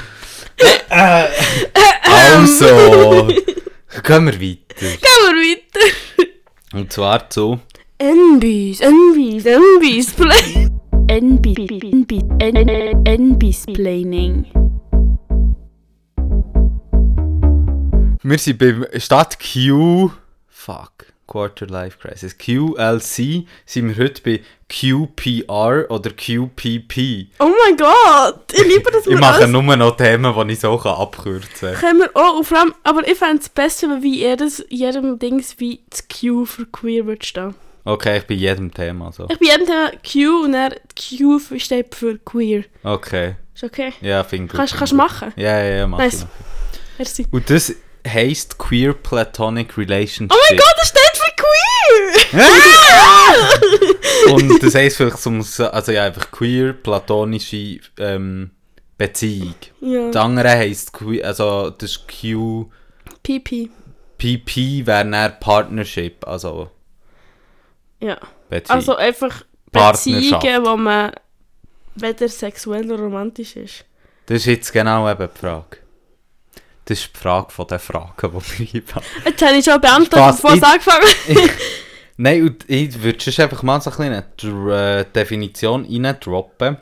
[2.02, 3.28] Also,
[4.02, 4.64] gehen wir weiter.
[4.78, 5.86] Gehen wir weiter.
[6.72, 7.60] Und zwar zu...
[7.98, 10.68] NBs, NBs, NBs, Play.
[11.06, 11.46] NB,
[11.92, 12.12] NB,
[13.04, 14.46] NBs Planning.
[18.22, 20.10] Wir sind beim Stadt Q...
[20.48, 20.93] Fuck.
[21.34, 22.38] Quarter Life Crisis.
[22.38, 27.26] QLC sind wir heute bei QPR oder QPP.
[27.40, 29.04] Oh mein Gott, ich liebe das.
[29.08, 31.74] Ich mache alles- nur noch Themen, die ich so abkürzen kann.
[31.74, 35.18] Können wir auch, und vor allem, aber ich fände es besser, wenn wie jedes, jedem
[35.18, 37.56] Dings wie das Q für queer wird stehen.
[37.84, 39.26] Okay, ich bin jedem Thema so.
[39.28, 42.62] Ich bin jedem Thema Q und dann Q steht für queer.
[42.84, 43.34] Okay.
[43.56, 43.92] Ist okay?
[44.00, 44.70] Ja, finde ich gut.
[44.72, 45.32] Kannst du machen?
[45.34, 46.22] Ja, ja, ja, mach Nice.
[46.22, 46.26] ich.
[46.98, 47.26] Merci.
[47.32, 47.74] Und das
[48.06, 50.36] heisst Queer Platonic Relationship.
[50.36, 52.34] Oh mein Gott, das steht für queer!
[54.34, 58.50] Und das heisst vielleicht zum, also ja, einfach queer, platonische ähm,
[58.98, 59.54] Beziehung.
[59.80, 60.10] Ja.
[60.10, 62.70] Das andere heisst, queer, also das ist Q,
[63.22, 63.70] PP.
[64.18, 66.70] PP wäre dann Partnership, also
[68.00, 68.18] Ja.
[68.48, 68.76] Beziehung.
[68.76, 69.42] Also einfach.
[69.72, 71.12] Beziehungen, wo man
[71.96, 73.84] weder sexuell noch romantisch ist.
[74.26, 75.78] das ist jetzt genau eben die Frage.
[76.86, 79.04] Das ist die Frage von den Fragen, die wir haben.
[79.24, 81.06] Jetzt habe ich schon beantwortet, bevor es ich- angefangen
[81.46, 81.50] hat.
[82.16, 86.76] Nein, und ich würde sonst einfach mal so ein bisschen eine äh, Definition reindroppen.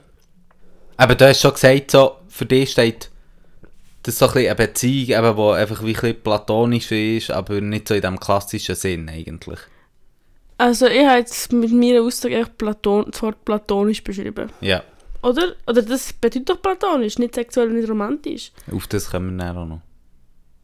[0.96, 3.10] Aber du hast schon gesagt, so, für dich steht
[4.02, 7.88] das so ein bisschen eine Beziehung, eben, die einfach wie ein platonisch ist, aber nicht
[7.88, 9.60] so in dem klassischen Sinn eigentlich.
[10.58, 14.50] Also ich habe jetzt mit meiner Aussage echt Platon, das Wort platonisch beschrieben.
[14.60, 14.82] Ja,
[15.22, 15.54] Oder?
[15.66, 18.52] Oder das bedeutet doch platonisch, nicht sexuell nicht romantisch.
[18.72, 19.80] auf das kommen wir dann auch noch.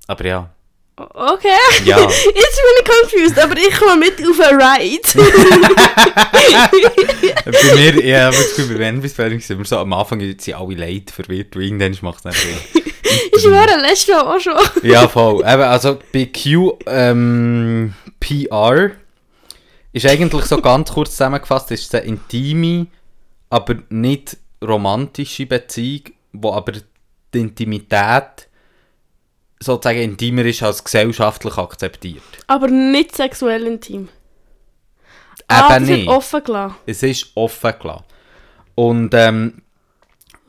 [0.09, 0.51] Aber ja.
[0.97, 1.49] Okay.
[1.85, 2.01] Ja.
[2.01, 2.35] Jetzt bin
[2.81, 5.09] ich confused, aber ich komme mit auf einen Ride.
[7.45, 10.75] bei mir, ja, aber das Gefühl, bei Wenbisfällen sind wir so am Anfang sind alle
[10.75, 12.59] leid verwirrt, und irgendwann macht es Sinn.
[13.33, 14.59] ich schwöre, letztes Mal auch schon.
[14.83, 15.39] Ja, voll.
[15.41, 18.91] Eben, also bei Q, ähm, PR
[19.93, 22.89] ist eigentlich so ganz kurz zusammengefasst, ist eine intime,
[23.51, 24.37] aber nicht
[24.67, 28.48] romantische Beziehung, wo aber die Intimität
[29.61, 32.23] sozusagen intimer ist als gesellschaftlich akzeptiert.
[32.47, 34.09] Aber nicht sexuell intim.
[35.49, 36.09] ah, Eben wird nicht.
[36.09, 36.77] offen gelassen.
[36.87, 38.05] Es ist offen gelassen.
[38.75, 39.63] Und ähm,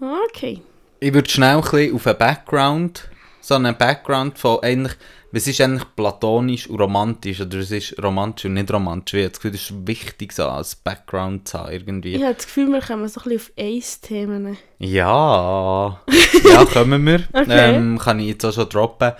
[0.01, 0.61] Okay.
[0.99, 3.09] ich würde schnell ein bisschen auf einen Background,
[3.41, 4.95] so einen Background von eigentlich,
[5.31, 9.31] was ist eigentlich platonisch und romantisch, oder es ist romantisch und nicht romantisch, ich habe
[9.31, 12.15] das Gefühl, das ist wichtig, so als Background zu haben, irgendwie.
[12.15, 14.57] Ich habe das Gefühl, wir kommen so ein bisschen auf Ace-Themen.
[14.79, 16.01] Ja,
[16.49, 17.23] ja, kommen wir.
[17.33, 17.75] Okay.
[17.75, 19.13] ähm, kann ich jetzt auch schon droppen.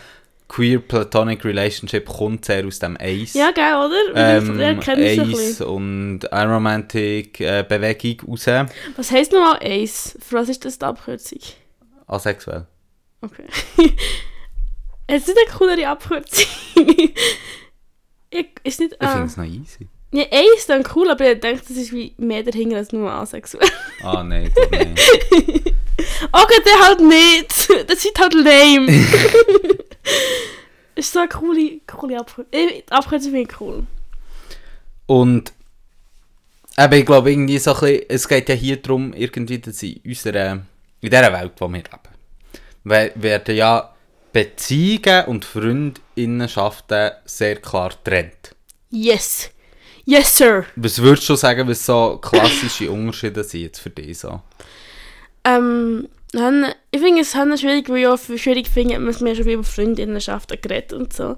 [0.48, 3.36] Queer Platonic Relationship kommt sehr aus dem Ace.
[3.36, 4.16] Ja, gell, oder?
[4.16, 8.48] ähm, ein Ace und Aromantic äh, Bewegung raus.
[8.96, 10.18] Was heisst nochmal Ace?
[10.20, 11.40] Für was ist das die Abkürzung?
[12.08, 12.66] Asexuell.
[13.22, 13.46] Okay.
[15.10, 16.46] es ist eine coolere Abkürzung.
[18.30, 18.94] ich, ist nicht...
[18.94, 19.12] Ich Ah.
[19.14, 19.88] finde es noch easy.
[20.12, 23.12] Ja, Ace ist dann cool, aber ich denke, das ist wie mehr dahinter als nur
[23.12, 23.70] asexuell.
[24.02, 25.74] Ah, nein, doch nicht.
[26.32, 27.90] Okay, der halt nicht.
[27.90, 28.88] Das ist halt lame.
[30.96, 32.52] ist so eine coole, coole Abkürzung.
[32.52, 33.86] Die Abkürzung finde ich cool.
[35.06, 35.54] Und
[36.78, 40.00] eben, ich glaube, irgendwie so ein bisschen, es geht ja hier darum, irgendwie, dass in
[40.06, 40.54] unserer,
[41.02, 42.00] in dieser Welt, wo wir leben,
[42.86, 43.94] we- werden ja
[44.32, 48.56] Beziehungen und Freundinnenschaften sehr klar getrennt.
[48.90, 49.50] Yes.
[50.06, 50.66] Yes, sir.
[50.76, 54.42] Was würdest du sagen, was so klassische Unterschiede sind jetzt für dich so?
[55.44, 59.64] Ähm, ich finde es schwierig, weil ich auch schwierig finde, man mir schon viel über
[59.64, 61.38] Freundinnenschaften geredet und so.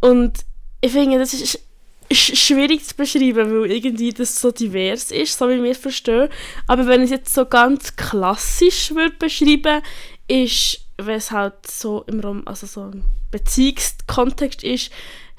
[0.00, 0.32] Und
[0.80, 1.60] ich finde, das ist,
[2.08, 6.28] ist schwierig zu beschreiben, weil irgendwie das so divers ist, so wie wir es verstehen.
[6.66, 9.82] Aber wenn ich es jetzt so ganz klassisch würde beschreiben,
[10.28, 14.92] ist, wenn es halt so im Rom also so im Beziehungskontext ist,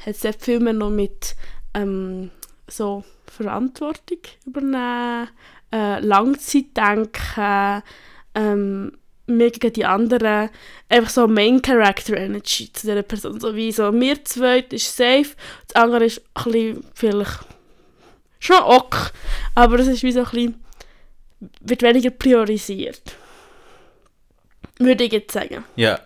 [0.06, 1.36] hat es viel mehr noch mit
[1.74, 2.32] ähm,
[2.68, 5.30] so Verantwortung übernehmen,
[5.72, 7.84] äh, Langzeitdenken,
[8.34, 8.98] ähm,
[9.28, 10.50] mir gegen die anderen,
[10.90, 13.40] einfach so Main Character Energy zu dieser Person.
[13.40, 15.36] So wie so, wir zwei ist safe,
[15.68, 17.40] das andere ist ein bisschen, vielleicht
[18.40, 19.12] schon ok,
[19.56, 20.64] aber es ist wie so ein bisschen,
[21.62, 23.16] wird weniger priorisiert.
[24.80, 25.64] Würde ich jetzt sagen.
[25.76, 26.00] Ja.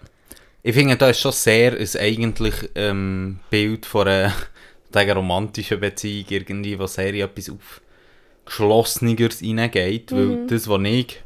[0.61, 4.33] Ich finde, da ist schon sehr ein eigentlich ähm, Bild von einer
[4.93, 7.49] sagen, romantischen Beziehung, irgendwie, wo sehr etwas
[8.45, 10.11] aufgeschlosseneres reingeht.
[10.11, 11.21] Weil das, was ich...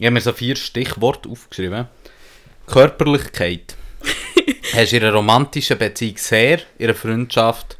[0.00, 1.88] Ich habe mir so vier Stichworte aufgeschrieben.
[2.66, 3.74] Körperlichkeit.
[4.72, 7.78] Hast du in einer romantischen Beziehung sehr, in einer Freundschaft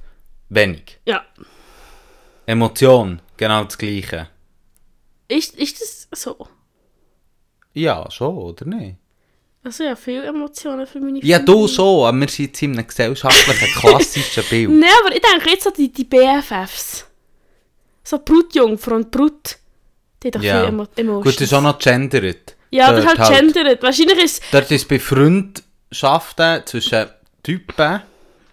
[0.48, 0.98] wenig.
[1.04, 1.24] Ja.
[2.46, 4.28] Emotion, genau das Gleiche.
[5.28, 6.48] Ist, ist das so?
[7.78, 8.96] Ja, schon, oder nicht?
[9.64, 12.86] Also ja, viele Emotionen für meine Ja, du schon, aber wir sind jetzt in einem
[12.86, 14.70] gesellschaftlichen, klassischen Bild.
[14.70, 17.06] Nein, aber ich denke jetzt so die, die BFFs.
[18.04, 19.56] So Brutjungfer und Brut.
[20.22, 20.60] Die haben doch Ja.
[20.60, 21.24] viel Emo Emotions.
[21.24, 22.56] Gut, das ist auch noch gendert.
[22.70, 23.82] Ja, das ist Dort halt gendered.
[23.82, 27.06] Wahrscheinlich ist Dort ist bei Freundschaften zwischen
[27.42, 28.02] Typen,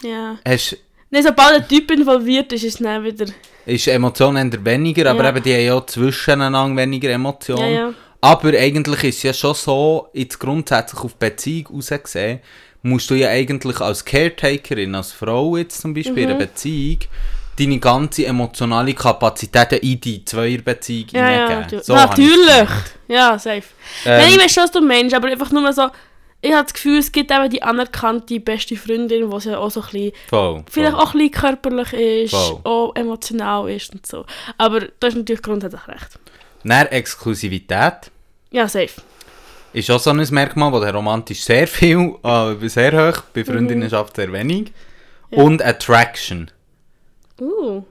[0.03, 0.37] ja.
[0.47, 0.77] hast,
[1.09, 3.25] Nein, sobald ein Typ involviert ist, ist es dann wieder...
[3.65, 5.29] ist Emotionen eher weniger, aber Ja.
[5.29, 7.59] eben die haben ja zwischeneinander weniger Emotionen.
[7.61, 7.93] Ja, ja.
[8.21, 12.39] Aber eigentlich ist es ja schon so, jetzt grundsätzlich auf Beziehung rausgesehen,
[12.81, 16.19] musst du ja eigentlich als Caretakerin, als Frau jetzt zum Beispiel Mhm.
[16.19, 16.99] in einer Beziehung,
[17.57, 21.61] deine ganze emotionale Kapazität in die Zweierbeziehung Ja, ja, hineingeben.
[21.61, 21.85] natürlich.
[21.85, 22.69] So natürlich.
[23.07, 23.63] Ja, safe.
[24.05, 25.87] Ähm, Nein, ich weiß schon, was du meinst, aber einfach nur so...
[26.41, 29.79] Ich habe das Gefühl, es gibt eben die anerkannte beste Freundin, die ja auch so
[29.81, 30.11] ein bisschen...
[30.27, 31.01] Voll, Vielleicht voll.
[31.03, 32.59] auch ein bisschen körperlich ist, Voll.
[32.63, 34.25] auch emotional ist und so.
[34.59, 36.19] Aber du hast natürlich grundsätzlich recht.
[36.65, 38.11] Dann Exklusivität.
[38.51, 39.01] Ja, safe.
[39.73, 44.15] Ist auch so ein Merkmal, wo der romantisch sehr viel, äh, sehr hoch, bei Freundinnenschaft
[44.15, 44.71] sehr wenig.
[45.29, 45.43] Ja.
[45.43, 46.49] Und Attraction.
[47.39, 47.83] Uh.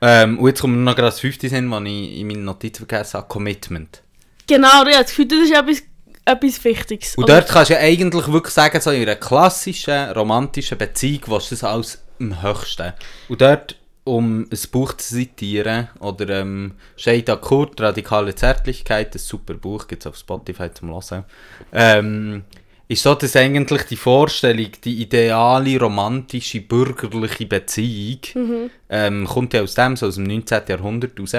[0.00, 3.18] Ähm, und jetzt kommt noch gerade das fünfte Sinn, was ich in meinen Notizen vergessen
[3.18, 4.02] habe, Commitment.
[4.46, 5.82] Genau, ja, das Gefühl, das ist etwas,
[6.24, 7.14] etwas Wichtiges.
[7.16, 11.48] Und dort kannst du ja eigentlich wirklich sagen, so in einer klassischen, romantischen Beziehung was
[11.48, 12.92] das alles am höchsten.
[13.28, 13.76] Und dort,
[14.08, 20.02] um ein Buch zu zitieren, oder ähm, Shada Kurt, Radikale Zärtlichkeit, ein super Buch, gibt
[20.02, 21.24] es auf Spotify zum Hören,
[21.72, 22.44] ähm,
[22.88, 29.74] ist so, dass eigentlich die Vorstellung, die ideale, romantische, bürgerliche Beziehung, ähm, kommt ja aus
[29.74, 30.62] dem, so aus dem 19.
[30.68, 31.36] Jahrhundert raus,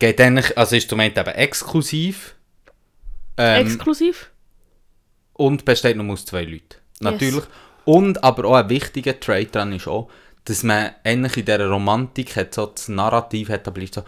[0.00, 2.34] geht eigentlich, also ist zum einen eben exklusiv,
[3.36, 4.30] ähm, Exklusiv?
[5.34, 6.76] und besteht nur aus zwei Leuten.
[6.98, 7.44] Natürlich.
[7.84, 10.10] Und aber auch ein wichtiger Trait daran ist auch,
[10.50, 14.02] dass man eigentlich in dieser Romantik hat so das Narrativ etabliert, so,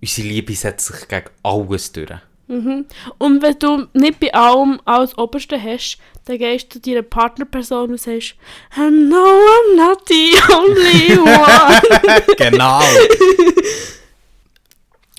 [0.00, 2.10] unsere Liebe setzt sich gegen alles durch.
[2.46, 8.00] Und wenn du nicht bei allem alles Oberste hast, dann gehst du deiner Partnerperson und
[8.00, 8.34] sagst,
[8.76, 12.22] "Oh, No, I'm not the only one.
[12.36, 12.82] genau.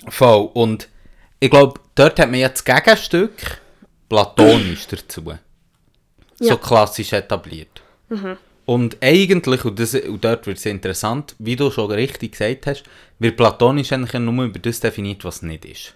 [0.08, 0.50] Voll.
[0.54, 0.88] Und
[1.40, 3.60] ich glaube, dort hat man jetzt das Gegenstück
[4.08, 5.22] platonisch dazu.
[5.26, 5.38] Ja.
[6.38, 7.82] So klassisch etabliert.
[8.66, 12.82] Und eigentlich, und, das, und dort wird es interessant, wie du schon richtig gesagt hast,
[13.20, 15.94] wird platonisch eigentlich nur über das definiert, was nicht ist.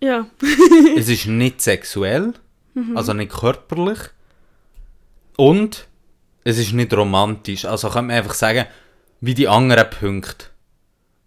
[0.00, 0.26] ja.
[0.96, 2.34] es ist nicht sexuell,
[2.94, 3.98] also nicht körperlich.
[5.36, 5.88] Und
[6.44, 7.64] es ist nicht romantisch.
[7.64, 8.66] Also kann man einfach sagen,
[9.20, 10.46] wie die anderen Punkte.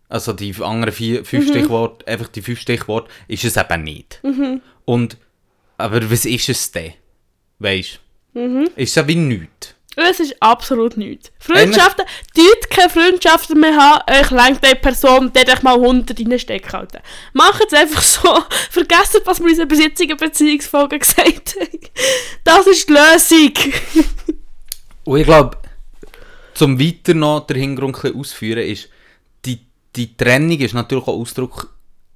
[0.07, 4.21] Also die anderen vier, fünf Stichworte, einfach die fünf Stichworte, ist es eben nicht.
[4.85, 5.17] Und,
[5.77, 6.93] aber was ist es denn?
[7.59, 7.99] Weißt
[8.33, 8.39] du?
[8.75, 9.74] Ist es ja wie nichts.
[9.95, 11.31] Es ist absolut nichts.
[11.39, 16.73] Freundschaften, dort keine Freundschaften mehr haben, euch lenkt eine Person, die euch mal 100 reinstecken
[16.73, 16.99] halten.
[17.33, 18.43] Macht es einfach so.
[18.69, 21.79] Vergesst, was wir in unserer besitzigen Beziehungsfolge gesagt haben.
[22.43, 23.53] Das ist die Lösung.
[25.05, 25.57] Und ich glaube,
[26.55, 28.89] zum weiter noch den Hintergrund ausführen, ist,
[29.45, 29.59] die,
[29.95, 31.73] die Trennung ist natürlich auch Ausdruck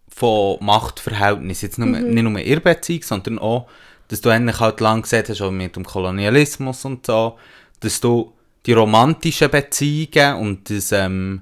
[0.09, 1.65] von Machtverhältnissen.
[1.67, 3.67] Jetzt nur, nicht nur ihrer Beziehung, sondern auch,
[4.07, 7.37] dass du eigentlich halt lang gesehen hast, auch mit dem Kolonialismus und so,
[7.79, 8.33] dass du
[8.65, 11.41] die romantischen Beziehungen und das ähm,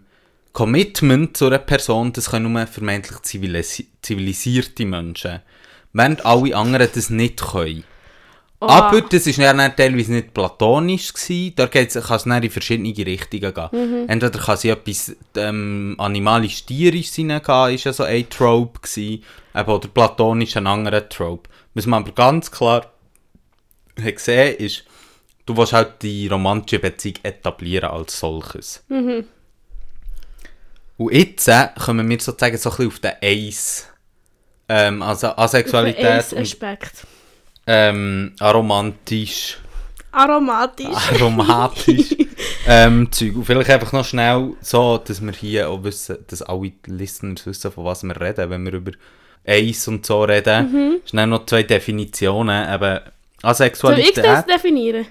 [0.54, 5.42] Commitment zu einer Person, das können nur vermeintlich zivilisi zivilisierte Menschen.
[5.94, 7.84] Während alle anderen das nicht können.
[8.60, 8.66] Oh.
[8.66, 11.14] Aber das war dann teilweise nicht platonisch.
[11.14, 11.54] Gewesen.
[11.56, 14.10] Da kann es dann in verschiedene Richtungen gehen.
[14.10, 19.24] Entweder kann es in etwas ähm, animalisch-tierisch hineingehen, ist ja so ein Trope gewesen.
[19.54, 21.50] Oder platonisch ein anderer Trope.
[21.76, 22.92] Was man aber ganz klar
[24.02, 24.86] hat gesehen ist,
[25.48, 28.84] du willst halt die romantische Beziehung etablieren als solches.
[30.98, 33.88] Und jetzt äh, kommen wir sozusagen so ein bisschen auf den Eis.
[34.70, 37.08] Ähm, also Asexualität und Aspekt.
[37.66, 39.58] ähm, aromantisch,
[40.12, 40.88] Aromatisch.
[41.14, 42.16] aromatisch
[42.68, 43.36] ähm, Zeug.
[43.36, 47.72] Und vielleicht einfach noch schnell so, dass wir hier auch wissen, dass alle Listeners wissen,
[47.72, 48.92] von was wir reden, wenn wir über
[49.46, 50.72] Eis und so reden.
[50.72, 51.02] Mhm.
[51.06, 54.26] Schnell noch zwei Definitionen, eben Soll ich Asexualität.
[54.26, 55.06] das definieren?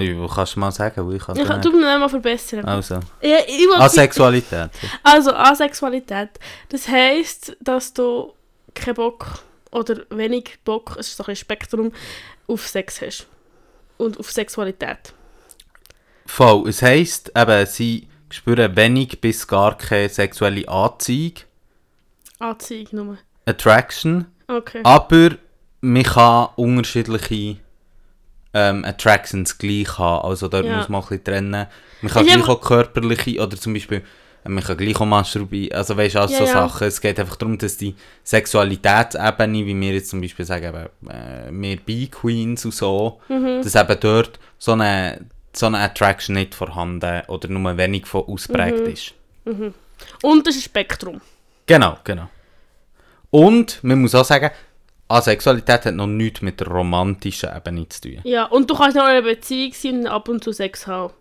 [0.00, 2.64] Ja, kannst du mal sagen, wo ich kann Ich kann, du mal verbessern.
[2.64, 3.38] Also, Ja,
[3.78, 4.70] Asexualität.
[5.02, 6.30] Also Asexualität.
[6.68, 8.32] Das heisst, dass du
[8.74, 9.26] keinen Bock
[9.70, 11.92] oder wenig Bock, es ist so ein Spektrum,
[12.46, 13.26] auf Sex hast.
[13.96, 15.14] Und auf Sexualität.
[16.26, 16.68] Voll.
[16.68, 21.34] Es heisst, eben, sie spüren wenig bis gar keine sexuelle Anziehung,
[22.38, 23.18] Anziehung nur.
[23.46, 24.80] Attraction, Okay.
[24.82, 25.36] aber
[25.80, 27.56] man kann unterschiedliche
[28.54, 30.24] ähm, Attractions gleich haben.
[30.28, 30.76] Also dort Ja.
[30.76, 31.66] muss man ein bisschen trennen.
[32.02, 34.02] Man kann Ich gleich auch körperliche, oder zum Beispiel,
[34.44, 35.76] äh, man kann gleich auch masturbieren.
[35.76, 36.52] Also weißt du, all Ja, so ja.
[36.52, 36.86] Sachen.
[36.86, 41.50] Es geht einfach darum, dass die Sexualitätsebene, wie wir jetzt zum Beispiel sagen, eben, äh,
[41.50, 43.62] wir Bi-Queens und so, Mhm.
[43.62, 45.20] dass eben dort so eine,
[45.52, 48.92] so eine Attraction nicht vorhanden oder nur wenig von ausprägt Mhm.
[48.92, 49.14] ist.
[50.22, 51.20] Und das ist ein Spektrum.
[51.66, 52.28] Genau, genau.
[53.30, 54.50] Und man muss auch sagen,
[55.08, 58.20] Asexualität hat noch nichts mit der romantischen Ebene zu tun.
[58.24, 61.12] Ja, und du kannst noch in einer Beziehung sein und ab und zu Sex haben.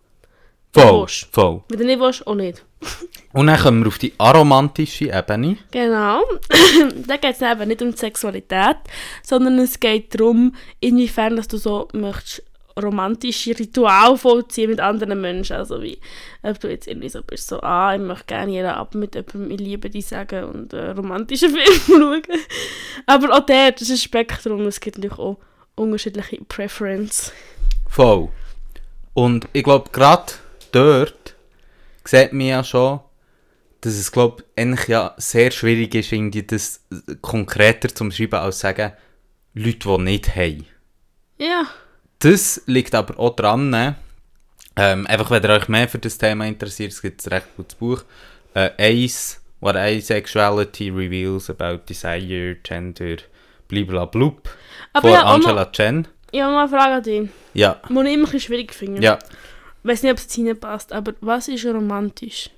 [0.74, 1.64] Voll, voll.
[1.70, 2.66] Wenn du nicht willst, auch nicht.
[3.34, 5.58] Und dann kommen wir auf die aromantische Ebene.
[5.72, 6.24] Genau.
[7.08, 8.78] da geht es eben nicht um die Sexualität,
[9.24, 12.44] sondern es geht darum, inwiefern dass du so möchtest
[12.82, 15.56] romantische Rituale vollziehen mit anderen Menschen.
[15.56, 16.00] Also wie,
[16.42, 19.52] ob du jetzt irgendwie so bist, so, ah, ich möchte gerne jeden Abend mit jemandem
[19.52, 21.50] «Ich liebe dich» sagen und äh, romantische
[21.86, 22.40] Filme schauen.
[23.06, 24.62] Aber auch der, das ist ein Spektrum.
[24.66, 25.38] Es gibt natürlich auch
[25.76, 27.32] unterschiedliche Preferences.
[27.88, 28.30] Voll.
[29.14, 30.34] Und ich glaube, gerade
[30.72, 31.36] dort
[32.04, 33.00] sieht man ja schon,
[33.82, 36.84] dass es, glaube eigentlich ja sehr schwierig ist, irgendwie das
[37.22, 38.94] konkreter zu beschreiben, als sagen,
[39.54, 40.66] Leute, die nicht haben.
[41.38, 41.68] Ja.
[42.24, 43.96] Das liegt aber auch dran,
[44.76, 47.76] ähm, einfach wenn ihr euch mehr für das Thema interessiert, es gibt ein recht gutes
[47.76, 48.04] Buch,
[48.54, 53.18] äh, Ace, What Asexuality Reveals About Desire, Gender,
[53.68, 54.50] bliblablub,
[54.94, 56.08] Aber von ja, Angela Chen.
[56.32, 59.02] ich habe noch eine Frage an dich, Ja, die ich immer ein bisschen schwierig finde.
[59.02, 59.20] ja.
[59.86, 62.50] Ich weiß nicht, ob es jetzt reinpasst, aber was ist romantisch?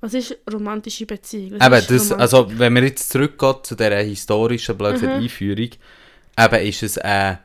[0.00, 1.52] Was ist romantische Beziehung?
[1.60, 2.12] Was Eben, das, romantisch?
[2.20, 5.02] also wenn wir jetzt zurückgehen zu dieser historischen Mhm.
[5.02, 5.70] Einführung,
[6.36, 7.38] eben ist es eine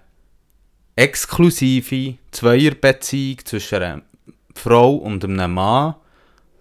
[0.96, 4.02] exklusive Zweierbeziehung zwischen einer
[4.56, 5.96] Frau und einem Mann,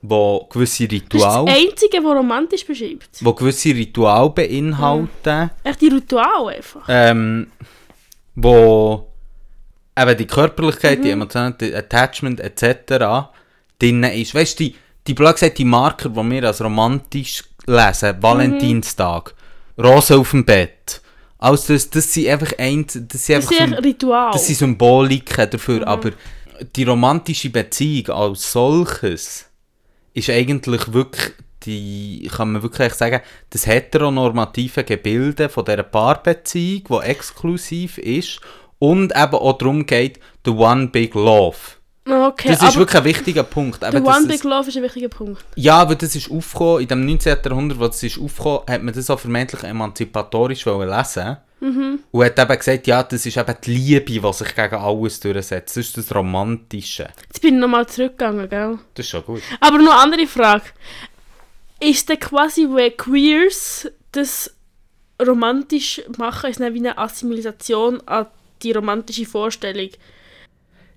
[0.01, 3.25] wo gewisse das ist das Einzige, was romantisch beschreibt.
[3.25, 6.83] wo gewisse Rituale beinhalten, Echt die Ritual einfach.
[6.89, 7.49] ähm,
[8.35, 9.07] wo
[9.97, 11.03] eben die Körperlichkeit, Mhm.
[11.03, 13.31] die Emotionen, die Attachment etc.
[13.79, 14.35] drin ist.
[14.35, 14.75] Weißt du, die,
[15.07, 19.35] die blöd gesagt, die Marker, die wir als romantisch lesen, Valentinstag,
[19.79, 21.02] Rosen auf dem Bett,
[21.43, 24.31] also das, das sind einfach ein, das sind Das einfach echt Ritual.
[24.33, 26.13] das sind Symboliken dafür, aber
[26.77, 29.51] die romantische Beziehung als solches
[30.15, 31.33] ist eigentlich wirklich
[31.65, 33.21] die, kann man wirklich sagen,
[33.51, 38.41] das heteronormative Gebilde von dieser Paarbeziehung, die exklusiv ist
[38.79, 41.57] und eben auch darum geht, the one big love.
[42.07, 43.83] Okay, Das ist aber wirklich ein wichtiger Punkt.
[43.83, 45.45] der dass One es- Big Love ist ein wichtiger Punkt.
[45.57, 47.39] ja, aber das ist aufgekommen, in dem 19.
[47.45, 52.59] Jahrhundert, wo das ist aufgekommen, hat man das auch vermeintlich emanzipatorisch lesen Und hat eben
[52.59, 55.77] gesagt, ja, das ist eben die Liebe, die sich gegen alles durchsetzt.
[55.77, 57.09] Das ist das Romantische.
[57.29, 58.79] Jetzt bin ich nochmal zurückgegangen, gell?
[58.95, 59.43] Das ist schon gut.
[59.61, 60.65] Aber noch eine andere Frage.
[61.79, 64.53] Ist denn quasi, wenn Queers das
[65.25, 68.27] romantisch machen, ist es dann wie eine Assimilation an
[68.63, 69.91] die romantische Vorstellung?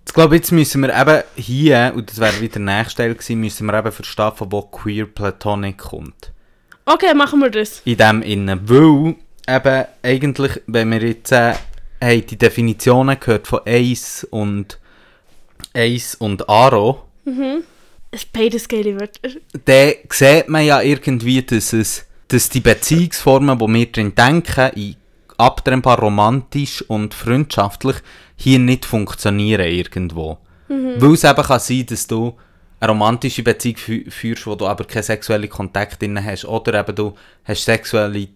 [0.08, 3.39] Ich glaube, jetzt müssen wir eben hier, und das wäre wieder der nächste Teil gewesen,
[3.39, 6.32] müssen wir eben verstehen, von wo Queer Platonic kommt.
[6.86, 7.82] Okay, machen wir das.
[7.86, 8.62] In dem Innen.
[8.70, 9.16] Weil,
[9.47, 11.56] eben, eigentlich, wenn wir jetzt äh,
[12.01, 14.80] haben die Definitionen gehört von Ace und
[15.74, 17.03] Ace und Aro,
[18.12, 19.30] Es ist beides geile Wörter.
[19.66, 24.95] dann sieht man ja irgendwie, dass, es, dass die Beziehungsformen, die wir drin denken, in
[25.38, 27.97] abtrennbar romantisch und freundschaftlich,
[28.36, 30.38] hier nicht funktionieren irgendwo.
[30.67, 32.36] Weil es eben kann sein, dass du
[32.79, 36.95] eine romantische Beziehung fü führst, wo du aber keinen sexuellen Kontakt drin hast, oder eben
[36.95, 37.13] du
[37.43, 38.27] hast sexuelle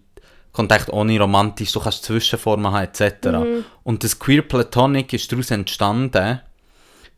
[0.52, 3.28] Kontakt ohne romantisch, du kannst Zwischenformen haben, etc.
[3.84, 6.40] Und das Queer Platonic ist daraus entstanden,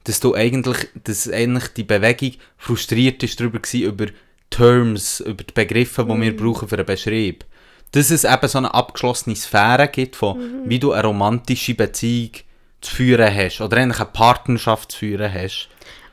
[0.04, 4.06] dass du eigentlich, dass eigentlich die Bewegung frustriert ist darüber gewesen, über
[4.50, 7.44] Terms, über die Begriffe, die wir brauchen für einen Beschrieb.
[7.92, 12.32] Dass es eben so eine abgeschlossene Sphäre gibt, von wie du eine romantische Beziehung
[12.80, 15.68] zu führen hast, oder eigentlich eine Partnerschaft zu führen hast.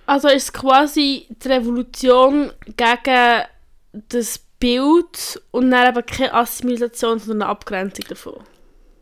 [0.05, 3.43] Also ist es quasi die Revolution gegen
[4.09, 8.43] das Bild und dann eben keine Assimilation, sondern eine Abgrenzung davon.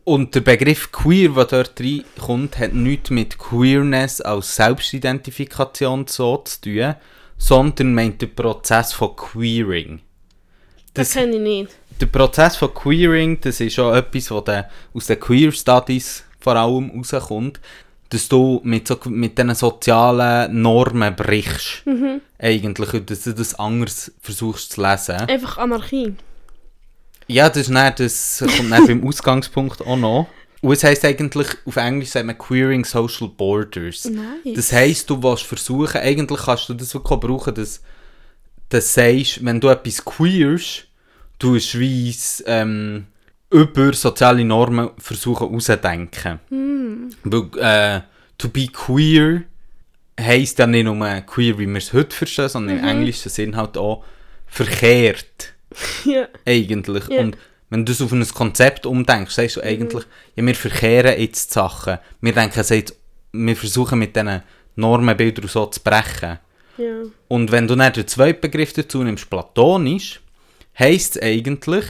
[0.04, 6.60] Und der Begriff queer, der dort reinkommt, hat nichts mit Queerness als Selbstidentifikation so zu
[6.62, 6.94] tun,
[7.36, 10.00] sondern meint den Prozess von Queering.
[10.94, 11.76] Das, kenne ich nicht.
[12.00, 16.90] Der Prozess von Queering, das ist auch etwas, was aus den Queer Studies vor allem
[16.90, 17.60] rauskommt,
[18.10, 21.82] dass du mit, so, mit diesen sozialen Normen brichst.
[22.38, 25.16] Eigentlich, und dass du das anders versuchst zu lesen.
[25.16, 26.14] Einfach Anarchie.
[27.26, 30.28] Ja, das, ist dann, das kommt dann beim Ausgangspunkt auch noch.
[30.60, 34.06] Und es heisst eigentlich, auf Englisch sagt man Queering Social Borders.
[34.06, 34.56] Nice.
[34.56, 37.82] Das heisst, du willst versuchen, eigentlich kannst du das wirklich auch brauchen, dass
[38.70, 40.87] du sagst, wenn du etwas queerst,
[41.38, 43.06] du es, ähm,
[43.50, 46.40] über soziale Normen versuchen auszudenken.
[47.24, 48.00] Weil, äh,
[48.36, 49.42] to be queer
[50.20, 53.76] heisst ja nicht nur queer, wie wir es heute verstehen, sondern im englischen Sinn halt
[53.78, 54.04] auch
[54.46, 55.54] verkehrt
[56.04, 56.26] Ja.
[56.44, 57.08] eigentlich.
[57.08, 57.20] Ja.
[57.20, 57.36] Und
[57.70, 60.04] wenn du das auf ein Konzept umdenkst, sagst du eigentlich,
[60.36, 61.98] ja, wir verkehren jetzt Sachen.
[62.20, 62.96] Wir denken es jetzt,
[63.32, 64.42] wir versuchen mit diesen
[64.76, 66.38] Normenbildern so zu brechen.
[66.78, 67.02] ja.
[67.28, 70.20] Und wenn du dann den zweiten Begriff dazu nimmst, platonisch,
[70.78, 71.84] heisst es eigentlich,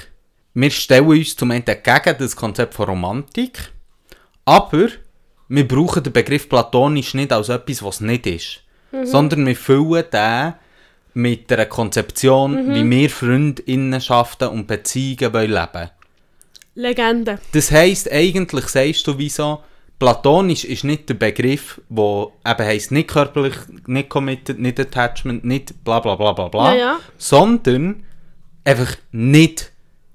[0.54, 3.72] wir stellen uns zum einen gegen das Konzept von Romantik,
[4.44, 4.88] aber
[5.48, 8.62] wir brauchen den Begriff platonisch nicht als etwas, was es nicht ist,
[9.04, 10.54] sondern wir füllen den
[11.14, 15.90] mit einer Konzeption, wie wir Freundinnenschaften und Beziehungen wollen leben
[16.74, 17.40] Legende.
[17.52, 19.64] Das heisst, eigentlich sagst du, wieso
[19.98, 25.82] platonisch ist nicht der Begriff, wo eben heisst nicht körperlich, nicht committed, nicht attachment, nicht
[25.82, 27.00] bla bla bla bla bla, Ja, ja.
[27.16, 28.04] sondern
[28.68, 29.72] einfach nicht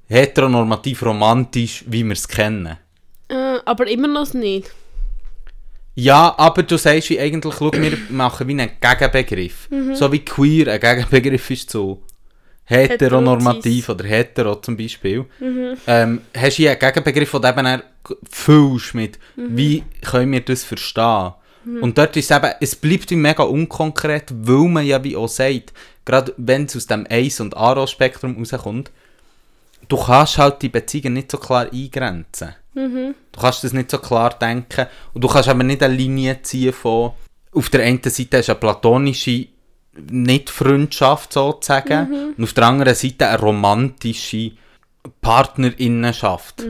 [0.07, 2.77] heteronormativ romantisch, wie wir es kennen.
[3.29, 4.69] Äh, aber immer noch nicht.
[5.95, 9.69] Ja, aber du sagst wie eigentlich, schau, wir machen wie einen Gegenbegriff.
[9.69, 9.95] Mhm.
[9.95, 12.03] So wie queer ein Gegenbegriff ist zu
[12.65, 15.25] heteronormativ oder hetero zum Beispiel.
[15.39, 15.73] Mhm.
[15.87, 17.81] Ähm, hast du einen Gegenbegriff, den du eben
[18.29, 19.57] füllst mit, Mhm.
[19.57, 21.33] wie können wir das verstehen?
[21.81, 25.71] Und dort ist es eben, es bleibt mega unkonkret, weil man ja wie auch sagt,
[26.05, 28.91] gerade wenn es aus dem Ace- und Aro-Spektrum rauskommt,
[29.87, 32.55] du kannst halt die Beziehungen nicht so klar eingrenzen.
[32.73, 33.13] Mhm.
[33.31, 34.87] Du kannst das nicht so klar denken.
[35.13, 37.11] Und du kannst aber nicht eine Linie ziehen von,
[37.51, 39.47] auf der einen Seite ist eine platonische
[40.09, 44.51] Nicht-Freundschaft sozusagen und auf der anderen Seite eine romantische
[45.21, 46.63] Partnerinnenschaft.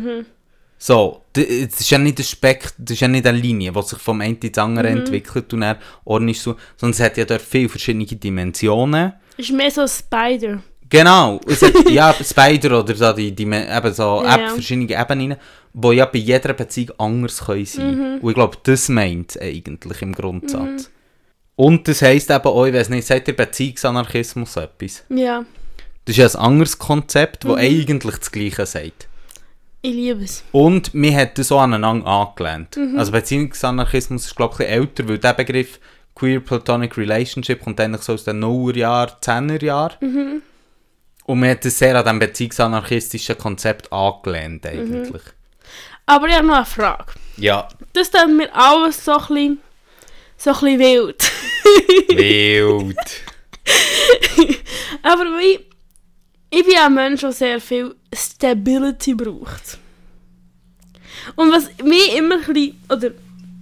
[0.77, 3.81] So, d- das ist ja nicht ein Spekt, das ist ja nicht eine Linie, die
[3.83, 7.41] sich vom einen ins andere entwickelt und dann ordentlich so, sondern es hat ja dort
[7.41, 9.13] viele verschiedene Dimensionen.
[9.37, 10.61] Ist mehr so ein Spider.
[10.89, 14.23] Genau, es hat, ja, Spider oder so, die, die, eben so.
[14.23, 15.37] App, verschiedene Ebenen,
[15.73, 20.13] die ja bei jeder Beziehung anders können sein Und ich glaube, das meint eigentlich im
[20.13, 20.91] Grundsatz.
[21.55, 25.03] Und das heisst eben auch, ich weiss nicht, sagt der Beziehungsanarchismus etwas?
[25.09, 25.45] Ja.
[26.05, 29.07] Das ist ja ein anderes Konzept, das eigentlich das Gleiche sagt.
[29.81, 30.43] Ich liebe es.
[30.51, 32.77] Und wir hat das so aneinander angelehnt.
[32.97, 35.79] Also Beziehungsanarchismus ist, glaube ich, ein bisschen älter, weil der Begriff
[36.15, 40.41] Queer Platonic Relationship kommt eigentlich so aus den 0er-Jahren, 10er-Jahren.
[41.25, 45.23] Und wir hat das sehr an diesem beziehungsanarchistischen Konzept angelehnt, eigentlich.
[46.05, 47.13] Aber ich habe noch eine Frage.
[47.37, 49.57] Ja, Das tut mir alles so ein bisschen,
[50.37, 51.31] so ein bisschen wild.
[52.09, 52.97] wild.
[55.01, 55.59] Aber wie,
[56.49, 59.77] ich bin ein Mensch, der sehr viel Stability braucht.
[61.35, 63.11] Und was mich immer ein bisschen, oder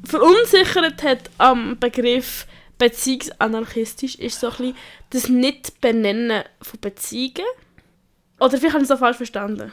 [0.03, 2.47] verunsichert hat am Begriff
[2.77, 4.75] beziehungsanarchistisch, ist so ein bisschen
[5.11, 7.47] das Nicht-Benennen von Beziehungen.
[8.39, 9.71] Oder vielleicht habe ich es so falsch verstanden.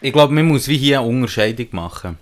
[0.00, 2.18] Ich glaube, man muss wie hier eine Unterscheidung machen.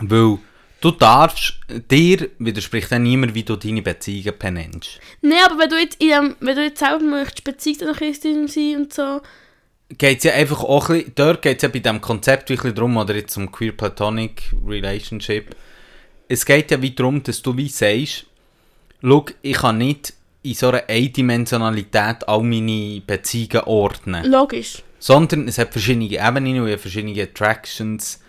[0.00, 0.38] Weil
[0.82, 1.60] Du darfst,
[1.92, 4.98] dir widerspricht dann niemand, wie du deine Beziehungen benennst.
[5.20, 8.92] Nein, aber wenn du jetzt, in dem, wenn du jetzt selber möchtest, Beziehungsanarchistin sein und
[8.92, 9.20] so,
[9.98, 12.74] Geht es ja einfach auch ein bisschen, dort geht es ja bei diesem Konzept wirklich
[12.74, 15.54] darum, oder jetzt um Queer Platonic Relationship,
[16.32, 18.24] es geht ja wie darum, dass du wie sagst,
[19.02, 24.24] schau, ich kann nicht in so einer Eindimensionalität all meine Beziehungen ordnen.
[24.30, 24.82] logisch.
[24.98, 28.20] sondern es hat verschiedene Ebenen und verschiedene Attractions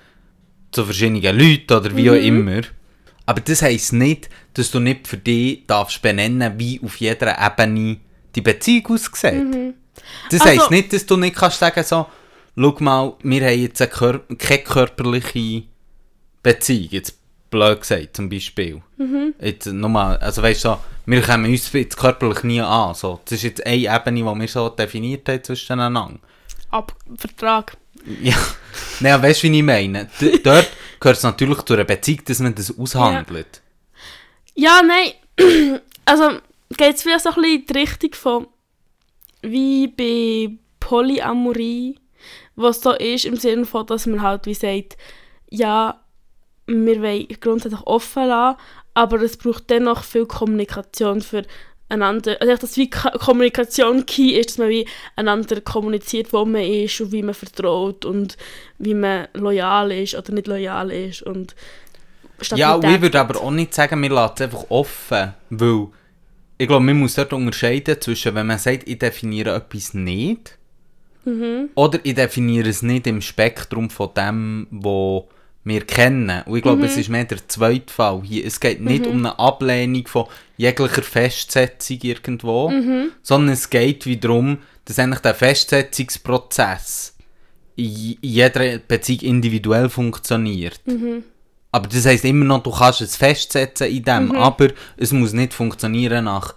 [0.71, 2.61] zu verschiedenen Leuten oder wie auch immer.
[3.25, 7.97] Aber das heisst nicht, dass du nicht für dich darfst benennen, wie auf jeder Ebene
[8.35, 9.75] die Beziehung aussieht.
[10.29, 12.07] Das Also- heisst nicht, dass du nicht kannst sagen so,
[12.55, 15.63] schau mal, wir haben jetzt Kör keine körperliche
[16.41, 17.17] Beziehung, jetzt
[17.53, 18.81] blöd gesagt zum Beispiel.
[19.39, 22.95] Jetzt nochmal, also weißt du, so, wir kommen uns jetzt körperlich nie an.
[22.95, 23.19] So.
[23.25, 26.19] Das ist jetzt eine Ebene, die wir so definiert haben zwischeneinander.
[26.71, 27.77] Ab Vertrag.
[28.21, 28.35] Ja,
[28.99, 30.09] naja, weißt du, wie ich meine?
[30.19, 33.61] D dort gehört es natürlich zu einer Beziehung, dass man das aushandelt.
[34.55, 35.79] Ja, nein.
[36.05, 36.31] Also
[36.75, 38.47] geht es wieder so ein bisschen in die Richtung von
[39.41, 41.97] wie bei Polyamorie,
[42.57, 44.97] was so ist, im Sinne von, dass man halt wie sagt,
[45.49, 46.02] ja,
[46.68, 48.57] wir wollen grundsätzlich offen lassen,
[48.93, 51.43] aber es braucht dennoch viel Kommunikation für
[51.89, 52.38] einander.
[52.39, 56.99] Also dass wie Ka- Kommunikation key ist, dass man wie einander kommuniziert, wo man ist
[57.01, 58.38] und wie man vertraut und
[58.80, 61.55] wie man loyal ist oder nicht loyal ist und
[62.55, 65.88] Ja, ich würde aber auch nicht sagen, wir lassen es einfach offen, weil
[66.57, 70.57] ich glaube, man muss dort unterscheiden zwischen, wenn man sagt, ich definiere etwas nicht,
[71.26, 71.70] Mhm.
[71.76, 75.30] oder ich definiere es nicht im Spektrum von dem, wo
[75.66, 76.43] wir kennen.
[76.45, 76.84] Und ich glaube, Mhm.
[76.86, 78.45] es ist mehr der zweite Fall hier.
[78.45, 80.26] Es geht nicht um eine Ablehnung von
[80.57, 83.11] jeglicher Festsetzung irgendwo, Mhm.
[83.22, 87.16] sondern es geht wie darum, dass eigentlich der Festsetzungsprozess
[87.76, 90.80] in jeder Beziehung individuell funktioniert.
[90.86, 91.24] Mhm.
[91.72, 94.36] Aber das heisst immer noch, du kannst es festsetzen in dem, Mhm.
[94.36, 96.53] aber es muss nicht funktionieren nach,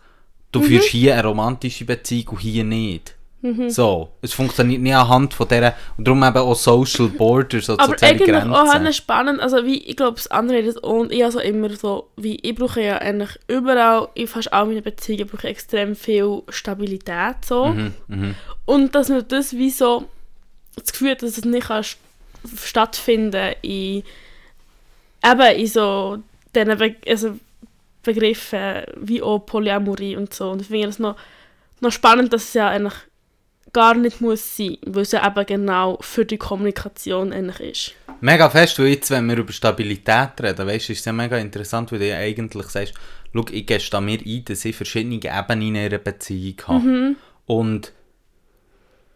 [0.53, 3.15] du führst hier eine romantische Beziehung und hier nicht.
[3.47, 3.71] Mhm.
[3.71, 7.93] So, es funktioniert nicht anhand von dieser, und darum eben auch Social Borders oder Aber
[7.93, 8.53] soziale eigentlich Grenzen.
[8.55, 12.37] auch spannend, also wie, ich glaube, das andere ist und ich also immer so, wie
[12.37, 17.37] ich brauche ja eigentlich überall, in fast all meinen Beziehungen brauche ich extrem viel Stabilität
[17.45, 17.67] so.
[17.67, 18.35] Mhm, mhm.
[18.65, 20.05] Und dass man das wie so,
[20.75, 21.97] das Gefühl hat, dass es nicht kann st-
[22.63, 24.03] stattfinden in,
[25.25, 26.19] eben in so
[26.55, 27.39] diesen Be also
[28.03, 30.51] Begriffen wie auch Polyamorie und so.
[30.51, 31.17] Und ich finde das noch,
[31.81, 32.95] noch spannend, dass es ja eigentlich
[33.77, 37.93] gar nicht muss sein, weil es ja eben genau für die Kommunikation eigentlich ist.
[38.23, 41.93] Mega fest, weil jetzt, wenn wir über Stabilität reden, weißt, ist es ja mega interessant,
[41.93, 42.95] weil du ja eigentlich sagst,
[43.35, 47.17] schau, ich gestehe mir ein, dass ich verschiedene Ebenen in einer Beziehung habe.
[47.45, 47.93] Und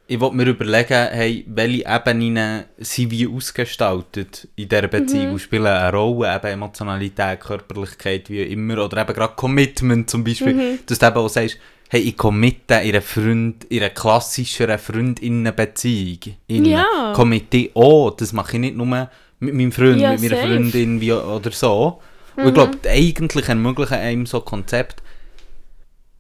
[0.07, 5.69] ich wollte mir überlegen, hey, welche Ebenen sind wie ausgestaltet in dieser Beziehung und spielen
[5.69, 11.07] eine Rolle, eben Emotionalität, Körperlichkeit, wie immer, oder eben gerade Commitment zum Beispiel, dass du
[11.07, 11.57] eben auch sagst,
[11.93, 16.37] hey, ich committe in einer, Freund, in einer klassischeren Freundinnenbeziehung.
[16.47, 17.13] In Ja.
[17.15, 20.47] Committe auch, das mache ich nicht nur mit meinem Freund, Ja, mit meiner safe.
[20.49, 22.01] Freundin wie, oder so.
[22.37, 25.03] Und ich glaube, eigentlich ermöglichen einem so Konzept,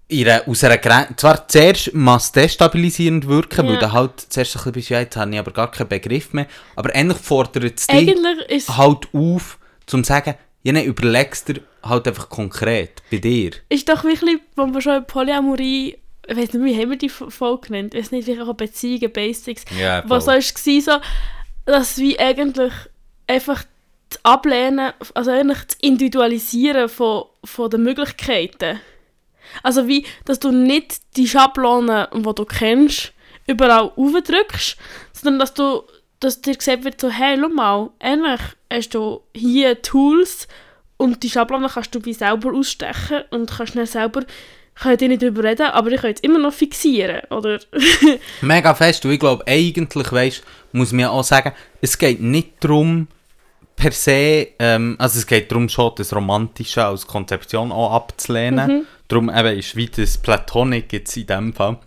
[0.09, 3.81] ihre, aus einer Grenze, zwar zuerst muss destabilisierend wirken, weil Ja.
[3.81, 6.47] du halt zuerst ein bisschen bist, ja, jetzt habe ich aber gar keinen Begriff mehr,
[6.75, 11.62] aber endlich fordert es dich Eigentlich halt auf, zum zu sagen, ja, nein, überlegst dir
[11.82, 13.52] halt einfach konkret, bei dir.
[13.68, 15.96] ist doch wirklich, wo wir schon Polyamorie,
[16.26, 17.94] ich weiß nicht, wie haben wir die Folge genannt?
[17.94, 19.64] Ich weiß nicht, wirklich auch Beziehungen, Basics.
[19.78, 20.92] Ja, was so war, so,
[21.64, 22.72] dass wie eigentlich
[23.26, 23.64] einfach
[24.11, 28.80] das Ablehnen, also eigentlich das Individualisieren von, von den Möglichkeiten.
[29.62, 33.12] Also wie, dass du nicht die Schablone, die du kennst,
[33.46, 34.76] überall aufdrückst,
[35.12, 35.82] sondern dass du,
[36.21, 38.41] dass dir gesagt wird, so, hey, schau mal, eigentlich
[38.71, 40.47] hast du hier Tools
[40.97, 44.25] und die Schablone kannst du wie selber ausstechen und kannst dann selber,
[44.75, 47.59] kann ich nicht darüber reden, aber ich kann jetzt immer noch fixieren, oder?
[48.43, 50.43] Mega fest, und ich glaube, eigentlich, weißt,
[50.73, 53.09] muss man auch sagen, es geht nicht darum,
[53.77, 58.87] per se, ähm, also es geht darum schon, das Romantische als Konzeption auch abzulehnen.
[59.09, 61.79] Darum eben ist wie das Platonic jetzt in dem Fall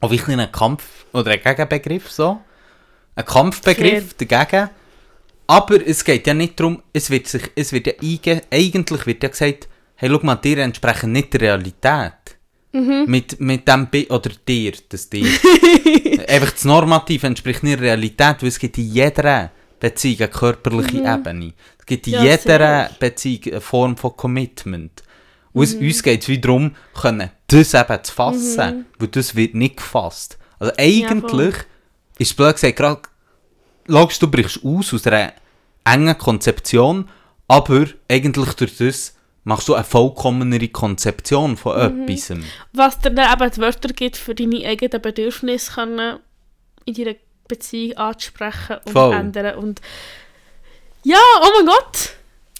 [0.00, 2.40] auch wirklich ein Kampf oder ein Gegenbegriff so.
[3.18, 4.70] Ein Kampfbegriff dagegen.
[5.48, 7.94] Aber es geht ja nicht darum, es wird sich, es wird ja
[8.50, 9.66] eigentlich wird ja gesagt,
[9.96, 12.12] hey, schau mal, dir entsprechen nicht der Realität.
[13.06, 15.26] Mit, mit dem Bi oder dir, das dir.
[16.28, 19.50] Einfach das Normativ entspricht nicht der Realität, weil es gibt in jeder
[19.80, 21.54] Beziehung eine körperliche Ebene.
[21.78, 22.90] Es gibt in Ja, jeder.
[23.00, 25.02] Beziehung eine Form von Commitment.
[25.52, 29.54] Und es, uns geht es wie darum, können das eben zu fassen, weil das wird
[29.54, 30.38] nicht gefasst.
[30.60, 31.54] Also eigentlich
[32.18, 33.02] ist blöd gesagt, gerade,
[33.86, 35.32] logisch, du brichst aus aus einer
[35.84, 37.08] engen Konzeption,
[37.50, 42.08] Aber eigentlich durch das machst du eine vollkommenere Konzeption von Mhm.
[42.08, 42.32] etwas.
[42.74, 46.18] Was dir dann eben die Wörter gibt, für deine eigenen Bedürfnisse können
[46.84, 47.14] in deiner
[47.48, 49.14] Beziehung ansprechen und Voll.
[49.14, 49.56] ändern.
[49.56, 49.80] Und
[51.04, 52.10] ja, oh mein Gott!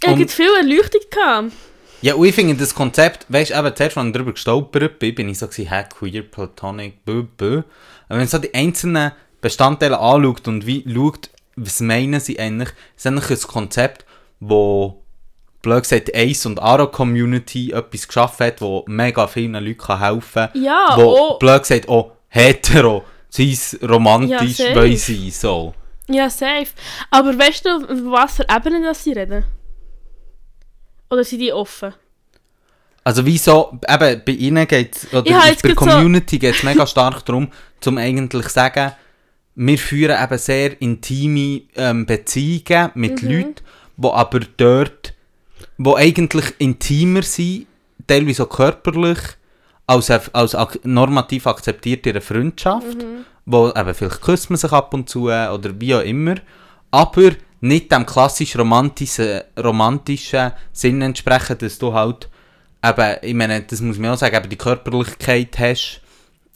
[0.02, 1.00] Ich Und- hatte viel Erleuchtung.
[1.10, 1.52] Gehabt.
[2.00, 5.14] Ja, und ich finde das Konzept, weißt du, eben zuerst, als ich darüber gestolpert bin,
[5.16, 7.62] bin ich so gewesen, hä, queer, platonic, bö, bö.
[8.08, 13.06] Aber wenn so die einzelnen Bestandteile anschaut und wie schaut, was meinen sie eigentlich, ist
[13.06, 14.04] eigentlich ein Konzept,
[14.40, 15.02] wo,
[15.62, 20.62] blöd gesagt, Ace und Aro Community etwas geschaffen hat, wo mega vielen Leuten helfen kann.
[20.62, 21.38] Ja, wo, oh.
[21.38, 25.74] blöd gesagt, auch hetero, sie ist romantisch, Ja, weil sie so.
[26.08, 26.68] Ja, safe.
[27.10, 29.44] Aber weißt du, auf was für Ebenen das sie reden?
[31.10, 31.94] Oder sind die offen?
[33.04, 36.54] Also wieso, eben bei ihnen geht es, oder habe bei der gerade so- Community geht
[36.56, 38.92] es mega stark darum, zum eigentlich zu sagen,
[39.60, 43.28] wir führen eben sehr intime ähm, Beziehungen mit Mhm.
[43.30, 43.54] Leuten,
[43.96, 45.14] die aber dort,
[45.76, 47.66] die eigentlich intimer sind,
[48.06, 49.18] teilweise auch körperlich,
[49.88, 53.24] als, als ak normativ akzeptiert in einer Freundschaft, Mhm.
[53.46, 56.36] wo eben vielleicht küsst man sich ab und zu äh, oder wie auch immer,
[56.92, 62.28] aber nicht dem klassisch romantischen, romantischen Sinn entsprechen, dass du halt
[62.84, 66.00] eben, ich meine, das muss man auch sagen, eben die Körperlichkeit hast,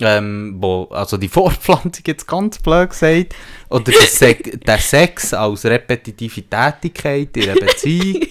[0.02, 3.34] ähm, wo, also die Fortpflanzung jetzt ganz blöd gesagt,
[3.70, 8.22] oder der, Se der Sex als repetitive Tätigkeit in einer Beziehung,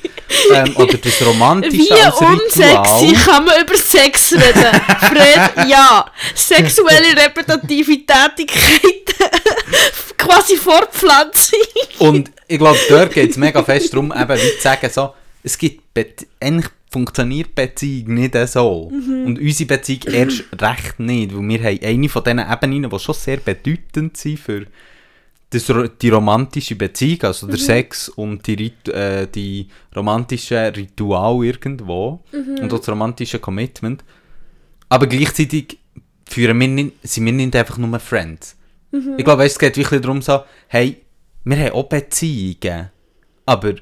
[0.53, 3.25] ähm, oder das Romantische Wie als unsexy Ritual.
[3.25, 4.81] kann man über Sex reden?
[4.99, 6.05] Fred, ja.
[6.35, 9.01] Sexuelle repetitive Tätigkeiten.
[10.17, 11.59] Quasi Fortpflanzung.
[11.99, 15.13] Und ich glaube, dort geht es mega fest darum, eben wie zu sagen, so,
[15.43, 15.81] es gibt,
[16.39, 18.91] eigentlich funktioniert Beziehung nicht so.
[19.25, 23.15] Und unsere Beziehung erst recht nicht, weil wir haben eine von diesen Ebenen, die schon
[23.15, 24.65] sehr bedeutend sind für
[25.49, 25.71] das,
[26.01, 32.79] die romantische Beziehung, also der Sex und die, äh, die romantische Ritual irgendwo und auch
[32.79, 34.03] das romantische Commitment.
[34.89, 35.77] Aber gleichzeitig
[36.25, 38.57] führen wir nicht, sind wir nicht einfach nur Friends.
[39.17, 40.97] Ich glaube, es geht wirklich darum so, hey,
[41.45, 42.89] wir haben auch Beziehungen,
[43.45, 43.75] aber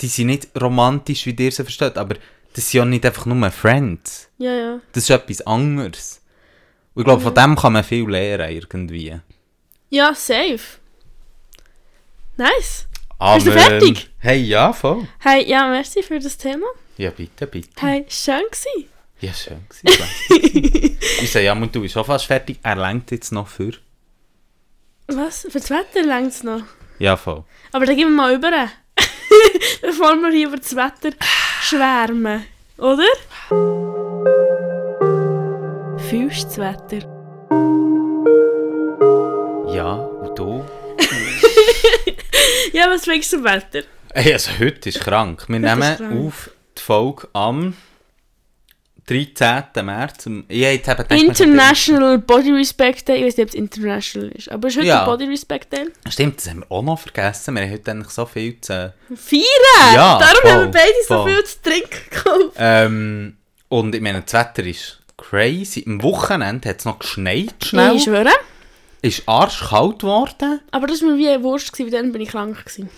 [0.00, 2.16] die sind nicht romantisch, wie ihr sie versteht, aber
[2.54, 4.28] das sind ja nicht einfach nur Friends.
[4.38, 4.80] Ja, ja.
[4.92, 6.20] Das ist etwas anderes.
[6.94, 9.18] Und ich glaube, von dem kann man viel lernen, irgendwie.
[9.90, 10.60] Ja, safe.
[12.36, 12.86] Nice.
[13.18, 14.10] Aber, Bist du fertig?
[14.18, 15.06] Hey, ja, voll.
[15.20, 16.66] Hey, ja, merci für das Thema.
[16.96, 17.70] Ja, bitte, bitte.
[17.80, 18.88] Hey, schön gewesen.
[19.20, 20.98] Ja, schön gewesen.
[21.20, 22.58] ich sage, ja, du bist schon fast fertig.
[22.62, 23.72] Er lenkt jetzt noch für.
[25.06, 25.42] Was?
[25.42, 26.62] Für das Wetter längt es noch.
[26.98, 27.44] Ja, voll.
[27.72, 28.50] Aber dann gehen wir mal über.
[29.82, 31.10] Bevor wir hier über das Wetter
[31.62, 32.44] schwärmen.
[32.78, 33.04] Oder?
[36.08, 37.06] Fühlst du das Wetter?
[39.74, 40.64] Ja, und du?
[42.72, 43.82] Ja, was findest du zum Wetter?
[44.14, 45.44] Hey, also heute ist krank.
[45.48, 46.26] Wir Heute nehmen krank.
[46.26, 47.74] auf die Folge am
[49.12, 49.84] 13.
[49.84, 50.26] März.
[50.26, 53.18] am- Ich hätte eben gedacht, International Body Respect Day.
[53.18, 54.50] Ich weiß nicht, ob es international ist.
[54.50, 55.04] Aber ist heute Ja.
[55.04, 55.86] Body Respect Day?
[56.08, 57.54] Stimmt, das haben wir auch noch vergessen.
[57.54, 58.94] Wir haben heute eigentlich so viel zu...
[59.14, 59.94] Feiern!
[59.94, 61.34] Ja, Darum voll, haben wir beide so voll.
[61.34, 62.56] viel zu trinken gekauft.
[62.58, 63.36] Ähm,
[63.68, 65.84] und ich meine, das Wetter ist crazy.
[65.86, 67.96] Am Wochenende hat es noch geschneit schnell.
[67.96, 68.30] Ich schwöre.
[69.02, 70.60] Ist arschkalt geworden.
[70.70, 72.64] Aber das war mir wie eine Wurst, weil dann bin ich krank.
[72.64, 72.88] Gewesen.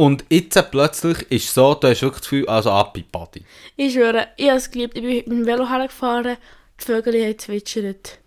[0.00, 3.08] Und jetzt plötzlich ist es so, du hast wirklich das Gefühl, also ab in die
[3.12, 3.44] Body.
[3.76, 4.96] Ich schwöre, ich habe es geliebt.
[4.96, 6.38] Ich bin mit dem Velo hergefahren,
[6.80, 8.18] die Vögel haben gezwitschert.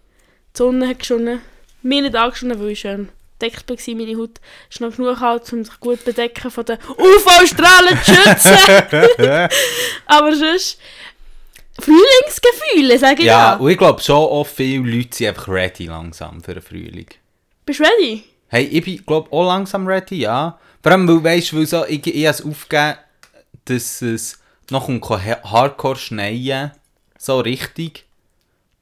[0.54, 1.42] Die Sonne hat geschonnen.
[1.82, 3.10] Mir nicht angeschonnen, weil ich schön
[3.40, 3.96] bedeckt war.
[3.96, 8.14] Meine Haut ist noch genug kalt, um sich gut zu bedecken von den UV-Strahlen zu
[8.14, 9.50] schützen.
[10.06, 10.78] Aber sonst...
[11.80, 13.56] Frühlingsgefühle, sage ich Ja, ja.
[13.56, 17.08] und ich glaube schon, auch viele Leute sind einfach ready langsam für den Frühling.
[17.66, 18.26] Bist du ready?
[18.50, 20.60] Hey, ich bin, glaube auch langsam ready, ja.
[20.84, 22.98] Vor allem, weil, weißt, weil so, ich, ich habe es aufgegeben,
[23.66, 26.72] dass es noch um Hardcore schneien
[27.18, 28.06] so richtig.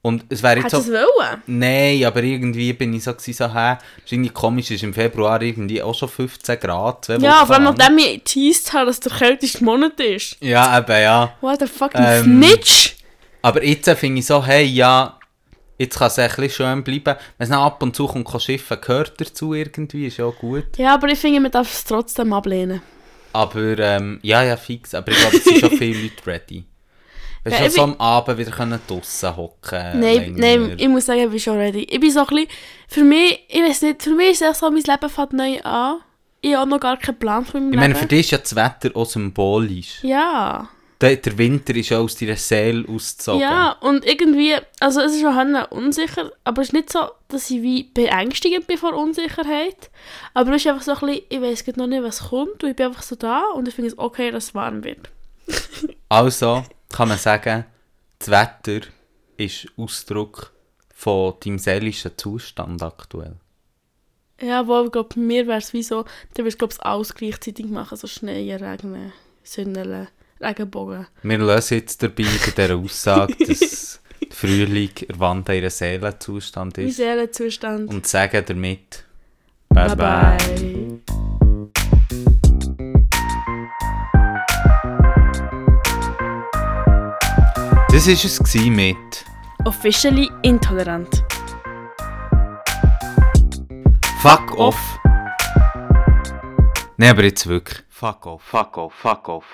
[0.04, 0.92] Und es wäre jetzt Hättest so...
[0.92, 1.42] du es wollen?
[1.46, 5.40] Nein, aber irgendwie bin ich so, gewesen, so hä, ist irgendwie komisch, ist im Februar
[5.40, 7.76] irgendwie auch schon 15 Grad, zwei Ja, Wochen vor allem lang.
[7.78, 10.36] nachdem ich geteased habe, dass der kälteste Monat ist.
[10.40, 11.36] Ja, eben, ja.
[11.40, 12.96] What the fucking Ähm, Snitch!
[13.42, 15.18] Aber jetzt finde ich so, hey, ja,
[15.82, 17.16] jetzt kann es ein bisschen schön bleiben.
[17.38, 20.76] Wenn es ab und zu kommt, kann Schiffen gehört dazu irgendwie, ist ja auch gut.
[20.76, 22.80] Ja, aber ich finde, man darf es trotzdem ablehnen.
[23.34, 24.94] Aber, ähm, ja, ja, fix.
[24.94, 26.64] Aber ich glaube, es sind schon viele Leute ready.
[27.44, 30.38] Wenn Ja, schon ich so am Abend wieder können draussen hocken Nein, länger.
[30.68, 31.82] nein, ich muss sagen, ich bin schon ready.
[31.84, 32.48] Ich bin so ein bisschen,
[32.88, 35.96] für mich, ich weiß nicht, für mich ist es so, mein Leben fängt neu an.
[36.40, 38.00] Ich habe noch gar keinen Plan von meinem Ich meine, Leben.
[38.00, 39.98] für dich ist ja das Wetter auch symbolisch.
[40.02, 40.68] Ja.
[41.02, 43.40] Der, der Winter ist auch aus deiner Seele ausgezogen.
[43.40, 47.50] Ja, und irgendwie, also es ist schon halt unsicher, aber es ist nicht so, dass
[47.50, 49.90] ich wie beängstigend bin vor Unsicherheit.
[50.32, 52.76] Aber es ist einfach so ein bisschen, ich weiß noch nicht, was kommt und ich
[52.76, 55.10] bin einfach so da und ich finde es okay, dass es warm wird.
[56.08, 57.64] Also kann man sagen,
[58.18, 58.86] das Wetter
[59.38, 60.52] ist Ausdruck
[60.94, 63.36] von deinem seelischen Zustand aktuell.
[64.42, 67.14] Ja, wo ich glaube, bei mir wäre es wie so, dann würdest du glaube alles
[67.14, 70.08] gleichzeitig machen, so Schnee, Regen, Sonnenle,
[70.42, 71.06] Regenbogen.
[71.22, 76.96] Wir lösen jetzt dabei bei dieser Aussage, dass der Frühling erwandt ihren Seelenzustand Mein ist
[76.96, 77.88] Seelenzustand.
[77.88, 79.04] und sagen damit
[79.68, 80.98] Bye bye.
[87.90, 89.24] Das war es mit
[89.64, 91.24] Officially intolerant.
[94.20, 94.98] Fuck off.
[96.96, 97.82] Nein, aber jetzt wirklich.
[98.02, 99.44] Fuck off, fuck off, fuck off,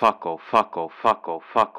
[1.52, 1.78] fuck